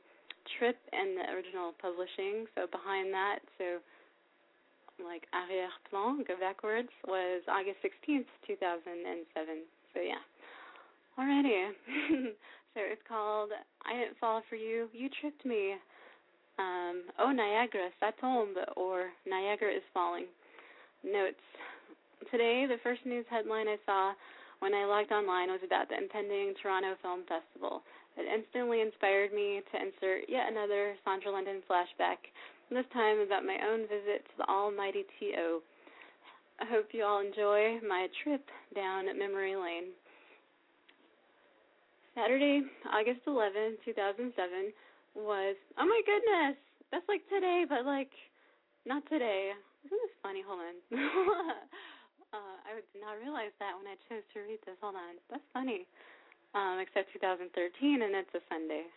trip 0.57 0.77
and 0.91 1.17
the 1.17 1.25
original 1.33 1.73
publishing, 1.77 2.49
so 2.55 2.65
behind 2.71 3.13
that, 3.13 3.39
so 3.57 3.83
like 5.03 5.29
arrière-plan, 5.29 6.25
go 6.27 6.33
backwards, 6.39 6.89
was 7.05 7.43
August 7.45 7.77
16th, 7.85 8.25
2007. 8.47 9.61
So 9.93 10.01
yeah. 10.01 10.23
Alrighty. 11.17 11.73
so 12.73 12.79
it's 12.81 13.01
called 13.07 13.49
I 13.85 13.93
Didn't 13.93 14.17
Fall 14.17 14.41
For 14.49 14.55
You, 14.55 14.89
You 14.93 15.09
Tricked 15.21 15.45
Me. 15.45 15.75
Um, 16.57 17.03
oh, 17.19 17.31
Niagara, 17.31 17.89
ça 18.01 18.11
tombe, 18.19 18.57
or 18.75 19.09
Niagara 19.25 19.71
is 19.71 19.85
Falling. 19.93 20.25
Notes. 21.03 21.43
Today, 22.31 22.65
the 22.65 22.81
first 22.81 23.05
news 23.05 23.25
headline 23.29 23.67
I 23.67 23.77
saw 23.85 24.13
when 24.59 24.73
I 24.73 24.85
logged 24.85 25.11
online 25.11 25.49
was 25.49 25.61
about 25.63 25.89
the 25.89 25.97
impending 25.97 26.53
Toronto 26.61 26.97
Film 27.01 27.21
Festival. 27.29 27.83
It 28.17 28.25
instantly 28.25 28.81
inspired 28.81 29.31
me 29.31 29.61
to 29.71 29.75
insert 29.77 30.25
yet 30.27 30.49
another 30.49 30.95
Sandra 31.05 31.31
London 31.31 31.61
flashback, 31.69 32.17
this 32.71 32.89
time 32.91 33.21
about 33.21 33.45
my 33.45 33.57
own 33.69 33.81
visit 33.85 34.25
to 34.25 34.33
the 34.41 34.49
almighty 34.49 35.05
TO. 35.19 35.61
I 36.59 36.65
hope 36.65 36.89
you 36.91 37.05
all 37.05 37.21
enjoy 37.21 37.77
my 37.87 38.07
trip 38.23 38.41
down 38.73 39.05
memory 39.17 39.55
lane. 39.55 39.93
Saturday, 42.15 42.63
August 42.91 43.21
11, 43.27 43.77
2007 43.85 44.73
was, 45.17 45.57
oh 45.75 45.87
my 45.89 46.01
goodness, 46.05 46.55
that's 46.93 47.07
like 47.09 47.25
today, 47.27 47.65
but 47.67 47.83
like 47.83 48.13
not 48.85 49.03
today. 49.09 49.51
Isn't 49.83 49.99
this 49.99 50.17
funny? 50.23 50.45
Hold 50.45 50.61
on. 50.63 50.77
uh, 52.35 52.55
I 52.63 52.77
did 52.77 53.01
not 53.01 53.19
realize 53.19 53.51
that 53.59 53.75
when 53.75 53.89
I 53.89 53.97
chose 54.07 54.23
to 54.35 54.45
read 54.45 54.61
this. 54.63 54.79
Hold 54.79 54.95
on. 54.95 55.19
That's 55.27 55.45
funny. 55.51 55.87
Um, 56.55 56.79
except 56.79 57.11
2013, 57.13 57.51
and 58.01 58.15
it's 58.15 58.31
a 58.33 58.41
Sunday. 58.47 58.87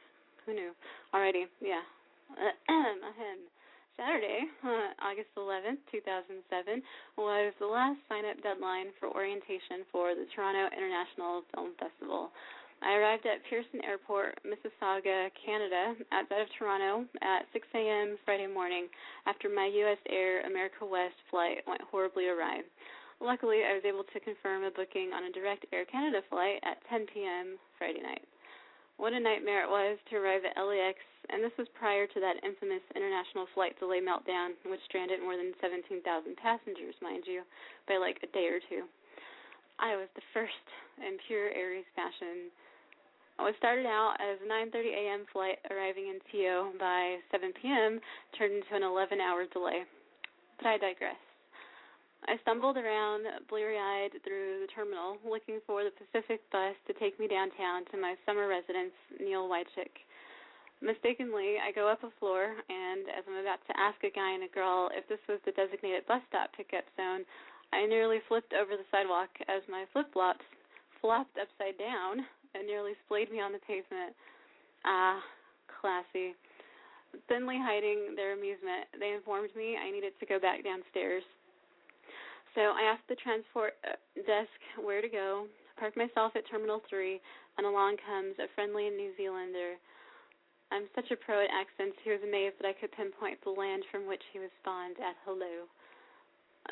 Who 0.46 0.54
knew? 0.54 0.72
Alrighty, 1.12 1.50
yeah. 1.60 1.82
Ahem. 2.70 3.50
Saturday, 3.98 4.48
uh, 4.64 4.96
August 5.04 5.28
11th, 5.36 5.76
2007, 5.92 6.80
was 7.20 7.52
the 7.60 7.68
last 7.68 8.00
sign 8.08 8.24
up 8.24 8.40
deadline 8.40 8.96
for 8.96 9.12
orientation 9.12 9.84
for 9.92 10.16
the 10.16 10.24
Toronto 10.32 10.72
International 10.72 11.44
Film 11.52 11.76
Festival. 11.76 12.32
I 12.83 12.97
arrived 12.97 13.26
at 13.26 13.45
Pearson 13.45 13.85
Airport, 13.85 14.41
Mississauga, 14.41 15.28
Canada, 15.45 15.95
outside 16.12 16.41
of 16.41 16.49
Toronto 16.57 17.05
at 17.20 17.45
6 17.53 17.68
a.m. 17.76 18.16
Friday 18.24 18.49
morning 18.49 18.89
after 19.26 19.53
my 19.53 19.68
U.S. 19.85 20.01
Air 20.09 20.41
America 20.49 20.89
West 20.89 21.20
flight 21.31 21.61
went 21.68 21.85
horribly 21.93 22.28
awry. 22.28 22.64
Luckily, 23.20 23.68
I 23.68 23.76
was 23.76 23.85
able 23.85 24.09
to 24.09 24.24
confirm 24.24 24.64
a 24.64 24.72
booking 24.72 25.12
on 25.12 25.28
a 25.28 25.33
direct 25.37 25.68
Air 25.76 25.85
Canada 25.85 26.24
flight 26.33 26.57
at 26.64 26.81
10 26.89 27.05
p.m. 27.12 27.61
Friday 27.76 28.01
night. 28.01 28.24
What 28.97 29.12
a 29.12 29.20
nightmare 29.20 29.64
it 29.64 29.72
was 29.72 30.01
to 30.09 30.16
arrive 30.16 30.49
at 30.49 30.57
LAX, 30.57 30.97
and 31.28 31.45
this 31.45 31.57
was 31.61 31.68
prior 31.76 32.09
to 32.09 32.20
that 32.20 32.41
infamous 32.41 32.85
international 32.97 33.45
flight 33.53 33.76
delay 33.76 34.01
meltdown, 34.01 34.57
which 34.64 34.81
stranded 34.89 35.20
more 35.20 35.37
than 35.37 35.53
17,000 35.61 36.01
passengers, 36.41 36.97
mind 37.05 37.28
you, 37.28 37.45
by 37.85 38.01
like 38.01 38.24
a 38.24 38.33
day 38.33 38.49
or 38.49 38.61
two. 38.72 38.89
I 39.76 39.97
was 40.01 40.09
the 40.16 40.24
first 40.33 40.64
in 41.01 41.20
pure 41.28 41.53
Aries 41.53 41.89
fashion 41.93 42.49
what 43.43 43.57
started 43.57 43.86
out 43.86 44.16
as 44.20 44.38
a 44.45 44.49
9:30 44.49 44.93
a.m. 44.93 45.24
flight 45.32 45.59
arriving 45.70 46.09
in 46.09 46.18
TO 46.30 46.78
by 46.78 47.16
7 47.30 47.53
p.m. 47.61 48.01
turned 48.36 48.55
into 48.55 48.74
an 48.74 48.82
11-hour 48.82 49.47
delay. 49.53 49.84
But 50.59 50.66
I 50.66 50.78
digress. 50.78 51.20
I 52.28 52.36
stumbled 52.43 52.76
around 52.76 53.24
bleary-eyed 53.49 54.20
through 54.24 54.61
the 54.61 54.72
terminal 54.74 55.16
looking 55.24 55.61
for 55.66 55.84
the 55.84 55.95
Pacific 55.97 56.45
bus 56.53 56.76
to 56.86 56.93
take 57.01 57.18
me 57.18 57.28
downtown 57.28 57.88
to 57.91 57.97
my 57.97 58.14
summer 58.26 58.47
residence, 58.47 58.93
Neill-Wycik. 59.16 60.05
Mistakenly, 60.82 61.57
I 61.57 61.72
go 61.72 61.88
up 61.88 62.05
a 62.05 62.12
floor, 62.20 62.57
and 62.68 63.09
as 63.09 63.24
I'm 63.24 63.41
about 63.41 63.64
to 63.68 63.76
ask 63.80 63.97
a 64.05 64.12
guy 64.12 64.32
and 64.32 64.45
a 64.45 64.53
girl 64.53 64.91
if 64.93 65.09
this 65.09 65.20
was 65.28 65.41
the 65.45 65.53
designated 65.53 66.05
bus 66.07 66.20
stop 66.28 66.53
pickup 66.53 66.84
zone, 66.97 67.24
I 67.72 67.86
nearly 67.86 68.20
flipped 68.28 68.53
over 68.53 68.76
the 68.76 68.88
sidewalk 68.91 69.30
as 69.49 69.64
my 69.68 69.84
flip-flops 69.93 70.45
flopped 71.01 71.36
upside 71.41 71.78
down 71.80 72.28
and 72.55 72.66
nearly 72.66 72.92
splayed 73.07 73.30
me 73.30 73.40
on 73.40 73.53
the 73.53 73.62
pavement. 73.66 74.14
Ah, 74.84 75.20
classy. 75.80 76.34
Thinly 77.26 77.59
hiding 77.59 78.14
their 78.14 78.32
amusement, 78.32 78.86
they 78.98 79.12
informed 79.12 79.51
me 79.57 79.76
I 79.76 79.90
needed 79.90 80.14
to 80.20 80.26
go 80.26 80.38
back 80.38 80.62
downstairs. 80.62 81.24
So 82.55 82.74
I 82.74 82.82
asked 82.86 83.07
the 83.07 83.18
transport 83.18 83.74
uh, 83.86 83.98
desk 84.26 84.59
where 84.78 85.03
to 85.03 85.09
go, 85.11 85.46
parked 85.78 85.96
myself 85.96 86.34
at 86.34 86.46
Terminal 86.51 86.82
3, 86.90 87.20
and 87.59 87.66
along 87.66 87.98
comes 88.03 88.34
a 88.38 88.51
friendly 88.55 88.90
New 88.90 89.14
Zealander. 89.16 89.78
I'm 90.70 90.86
such 90.94 91.11
a 91.11 91.18
pro 91.18 91.42
at 91.42 91.51
accents, 91.51 91.98
he 92.03 92.14
was 92.14 92.22
amazed 92.22 92.59
that 92.62 92.70
I 92.70 92.78
could 92.78 92.94
pinpoint 92.94 93.42
the 93.42 93.51
land 93.51 93.82
from 93.90 94.07
which 94.07 94.22
he 94.30 94.38
was 94.38 94.55
spawned 94.62 94.98
at 95.03 95.18
hello. 95.26 95.66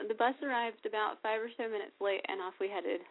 The 0.07 0.15
bus 0.15 0.39
arrived 0.43 0.87
about 0.87 1.19
five 1.23 1.43
or 1.43 1.51
so 1.59 1.67
minutes 1.67 1.99
late, 1.99 2.23
and 2.31 2.39
off 2.39 2.55
we 2.63 2.71
headed. 2.71 3.03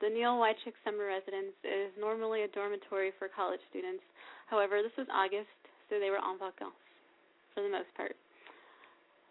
The 0.00 0.08
Neill-Wycik 0.08 0.72
Summer 0.80 1.12
Residence 1.12 1.52
is 1.60 1.92
normally 2.00 2.48
a 2.48 2.48
dormitory 2.48 3.12
for 3.20 3.28
college 3.28 3.60
students. 3.68 4.00
However, 4.48 4.80
this 4.80 4.96
was 4.96 5.04
August, 5.12 5.52
so 5.92 6.00
they 6.00 6.08
were 6.08 6.24
en 6.24 6.40
vacances 6.40 6.72
for 7.52 7.60
the 7.60 7.68
most 7.68 7.92
part. 8.00 8.16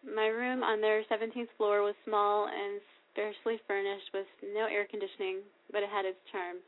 My 0.06 0.30
room 0.30 0.62
on 0.62 0.80
their 0.80 1.02
17th 1.10 1.50
floor 1.58 1.82
was 1.82 1.98
small 2.06 2.46
and 2.46 2.78
sparsely 3.10 3.58
furnished 3.66 4.14
with 4.14 4.30
no 4.54 4.70
air 4.70 4.86
conditioning, 4.86 5.42
but 5.74 5.82
it 5.82 5.90
had 5.90 6.06
its 6.06 6.22
charm. 6.32 6.62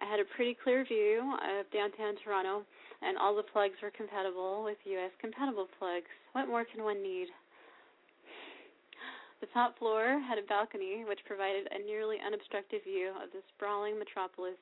I 0.00 0.08
had 0.08 0.24
a 0.24 0.32
pretty 0.34 0.56
clear 0.56 0.82
view 0.88 1.20
of 1.44 1.68
downtown 1.68 2.16
Toronto, 2.24 2.64
and 3.04 3.20
all 3.20 3.36
the 3.36 3.44
plugs 3.44 3.76
were 3.84 3.92
compatible 3.92 4.64
with 4.64 4.80
US 4.88 5.12
compatible 5.20 5.68
plugs. 5.78 6.08
What 6.32 6.48
more 6.48 6.64
can 6.64 6.82
one 6.82 7.02
need? 7.02 7.28
The 9.44 9.52
top 9.52 9.76
floor 9.76 10.24
had 10.24 10.40
a 10.40 10.48
balcony 10.48 11.04
which 11.04 11.20
provided 11.28 11.68
a 11.68 11.84
nearly 11.84 12.16
unobstructed 12.16 12.80
view 12.80 13.12
of 13.20 13.28
the 13.28 13.44
sprawling 13.52 13.98
metropolis, 14.00 14.56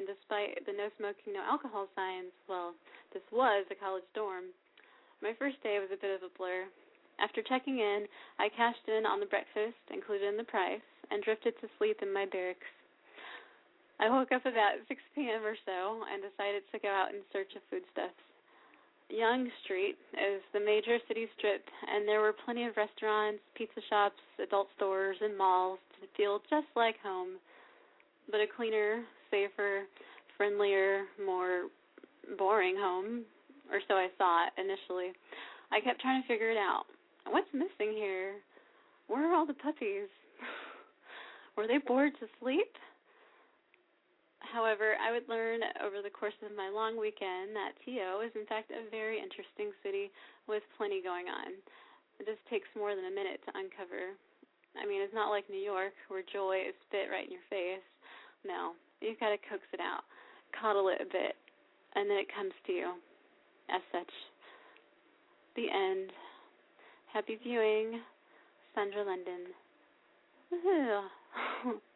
and 0.00 0.08
despite 0.08 0.64
the 0.64 0.72
no 0.72 0.88
smoking, 0.96 1.36
no 1.36 1.44
alcohol 1.44 1.92
signs, 1.92 2.32
well, 2.48 2.72
this 3.12 3.20
was 3.28 3.68
a 3.68 3.76
college 3.76 4.08
dorm. 4.16 4.48
My 5.20 5.36
first 5.36 5.60
day 5.60 5.76
was 5.76 5.92
a 5.92 6.00
bit 6.00 6.16
of 6.16 6.24
a 6.24 6.32
blur. 6.40 6.64
After 7.20 7.44
checking 7.44 7.84
in, 7.84 8.08
I 8.40 8.48
cashed 8.48 8.88
in 8.88 9.04
on 9.04 9.20
the 9.20 9.28
breakfast 9.28 9.76
included 9.92 10.24
in 10.24 10.40
the 10.40 10.48
price 10.48 10.88
and 11.12 11.20
drifted 11.20 11.60
to 11.60 11.68
sleep 11.76 12.00
in 12.00 12.08
my 12.08 12.24
barracks. 12.24 12.72
I 14.00 14.08
woke 14.08 14.32
up 14.32 14.48
about 14.48 14.80
6 14.88 15.02
p.m. 15.12 15.44
or 15.44 15.56
so 15.68 16.00
and 16.08 16.24
decided 16.24 16.64
to 16.72 16.80
go 16.80 16.88
out 16.88 17.12
in 17.12 17.20
search 17.28 17.52
of 17.60 17.62
foodstuffs. 17.68 18.16
Yonge 19.10 19.50
Street 19.64 19.96
is 20.14 20.40
the 20.52 20.60
major 20.60 20.98
city 21.06 21.26
strip, 21.36 21.64
and 21.88 22.08
there 22.08 22.20
were 22.20 22.34
plenty 22.44 22.64
of 22.64 22.76
restaurants, 22.76 23.40
pizza 23.54 23.80
shops, 23.88 24.20
adult 24.42 24.68
stores, 24.76 25.16
and 25.20 25.36
malls 25.36 25.78
to 26.00 26.06
feel 26.16 26.40
just 26.50 26.66
like 26.74 26.96
home, 27.02 27.36
but 28.30 28.40
a 28.40 28.46
cleaner, 28.56 29.04
safer, 29.30 29.82
friendlier, 30.36 31.04
more 31.24 31.64
boring 32.38 32.76
home, 32.76 33.22
or 33.70 33.80
so 33.88 33.94
I 33.94 34.08
thought 34.16 34.50
initially. 34.56 35.12
I 35.70 35.80
kept 35.80 36.00
trying 36.00 36.22
to 36.22 36.28
figure 36.28 36.50
it 36.50 36.56
out. 36.56 36.84
What's 37.28 37.52
missing 37.52 37.94
here? 37.94 38.34
Where 39.08 39.30
are 39.30 39.34
all 39.34 39.46
the 39.46 39.54
puppies? 39.54 40.08
were 41.56 41.66
they 41.66 41.78
bored 41.78 42.12
to 42.20 42.26
sleep? 42.40 42.72
However, 44.54 44.94
I 45.02 45.10
would 45.10 45.26
learn 45.26 45.66
over 45.82 45.98
the 45.98 46.14
course 46.14 46.38
of 46.46 46.54
my 46.54 46.70
long 46.70 46.94
weekend 46.94 47.58
that 47.58 47.74
TO 47.82 48.22
is 48.22 48.30
in 48.38 48.46
fact 48.46 48.70
a 48.70 48.86
very 48.86 49.18
interesting 49.18 49.74
city 49.82 50.14
with 50.46 50.62
plenty 50.78 51.02
going 51.02 51.26
on. 51.26 51.58
It 52.22 52.30
just 52.30 52.38
takes 52.46 52.70
more 52.78 52.94
than 52.94 53.10
a 53.10 53.18
minute 53.18 53.42
to 53.42 53.58
uncover. 53.58 54.14
I 54.78 54.86
mean, 54.86 55.02
it's 55.02 55.12
not 55.14 55.34
like 55.34 55.50
New 55.50 55.58
York 55.58 55.98
where 56.06 56.22
joy 56.22 56.70
is 56.70 56.78
spit 56.86 57.10
right 57.10 57.26
in 57.26 57.34
your 57.34 57.42
face. 57.50 57.82
No, 58.46 58.78
you've 59.02 59.18
got 59.18 59.34
to 59.34 59.42
coax 59.50 59.66
it 59.74 59.82
out, 59.82 60.06
coddle 60.54 60.86
it 60.86 61.02
a 61.02 61.10
bit, 61.10 61.34
and 61.98 62.06
then 62.06 62.22
it 62.22 62.30
comes 62.30 62.54
to 62.70 62.72
you. 62.72 62.94
As 63.66 63.82
such, 63.90 64.12
the 65.58 65.66
end. 65.66 66.14
Happy 67.10 67.38
viewing, 67.42 67.98
Sandra 68.74 69.02
London. 69.02 69.50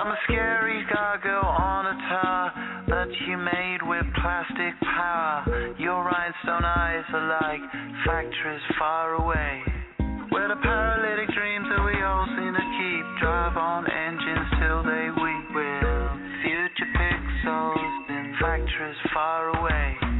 I'm 0.00 0.06
a 0.06 0.16
scary 0.24 0.82
gargoyle 0.90 1.44
on 1.44 1.84
a 1.84 1.96
tower 2.08 2.48
that 2.88 3.12
you 3.28 3.36
made 3.36 3.84
with 3.84 4.00
plastic 4.16 4.72
power. 4.80 5.44
Your 5.78 6.02
rhinestone 6.02 6.64
eyes 6.64 7.04
are 7.12 7.28
like 7.28 7.60
factories 8.06 8.62
far 8.78 9.20
away. 9.20 9.60
Where 10.32 10.48
the 10.48 10.56
paralytic 10.56 11.28
dreams 11.36 11.66
that 11.68 11.84
we 11.84 12.00
all 12.00 12.24
seem 12.32 12.48
to 12.48 12.66
keep 12.80 13.04
drive 13.20 13.58
on 13.58 13.84
engines 13.92 14.48
till 14.56 14.82
they 14.88 15.12
weep. 15.20 15.46
With 15.52 15.84
future 16.48 16.90
pixels 16.96 18.08
in 18.08 18.36
factories 18.40 18.96
far 19.12 19.52
away. 19.60 20.19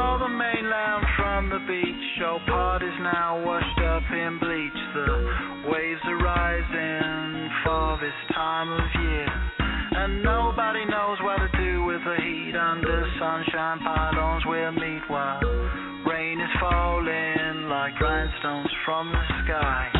So 0.00 0.06
call 0.06 0.18
the 0.18 0.28
mainland 0.28 1.04
from 1.18 1.50
the 1.50 1.60
beach. 1.68 2.02
Show 2.18 2.38
parties 2.46 2.96
now 3.00 3.44
washed 3.44 3.80
up 3.84 4.02
in 4.10 4.38
bleach. 4.40 4.80
The 4.94 5.68
waves 5.68 6.00
are 6.06 6.24
rising, 6.24 7.50
for 7.62 7.98
this 8.00 8.16
time 8.34 8.72
of 8.72 8.80
year. 9.02 9.28
And 10.00 10.22
nobody 10.22 10.86
knows 10.86 11.18
what 11.20 11.36
to 11.36 11.48
do 11.52 11.84
with 11.84 12.00
the 12.00 12.16
heat 12.16 12.56
under 12.56 13.04
sunshine 13.18 13.80
pylons 13.80 14.44
we'll 14.46 14.72
meet 14.72 15.02
while 15.08 15.40
rain 16.08 16.40
is 16.40 16.54
falling 16.58 17.68
like 17.68 17.92
grindstones 17.96 18.72
from 18.86 19.12
the 19.12 19.22
sky. 19.44 19.99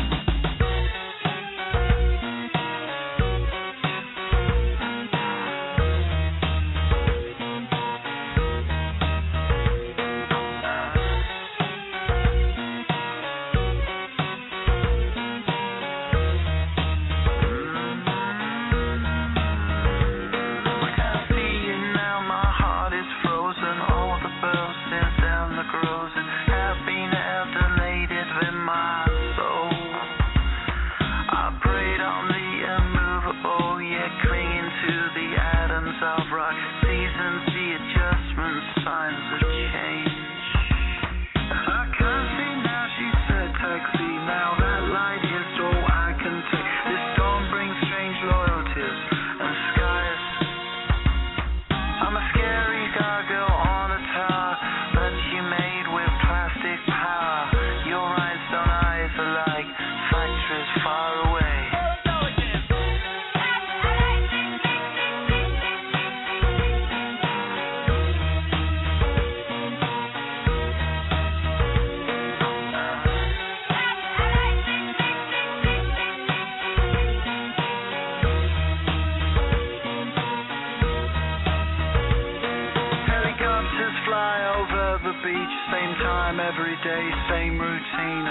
Day, 86.83 87.05
same 87.29 87.61
routine. 87.61 88.25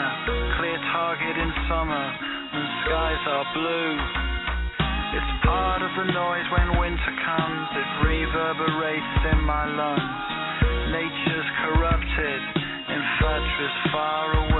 Clear 0.59 0.78
target 0.90 1.36
in 1.38 1.51
summer, 1.70 2.07
and 2.51 2.66
skies 2.82 3.22
are 3.30 3.46
blue. 3.55 3.94
It's 5.14 5.32
part 5.46 5.82
of 5.82 5.90
the 5.94 6.07
noise 6.11 6.46
when 6.51 6.78
winter 6.78 7.14
comes, 7.26 7.66
it 7.74 7.90
reverberates 8.07 9.18
in 9.30 9.40
my 9.46 9.66
lungs. 9.70 10.18
Nature's 10.90 11.51
corrupted 11.62 12.40
in 12.90 13.01
factories 13.22 13.76
far 13.94 14.26
away. 14.34 14.59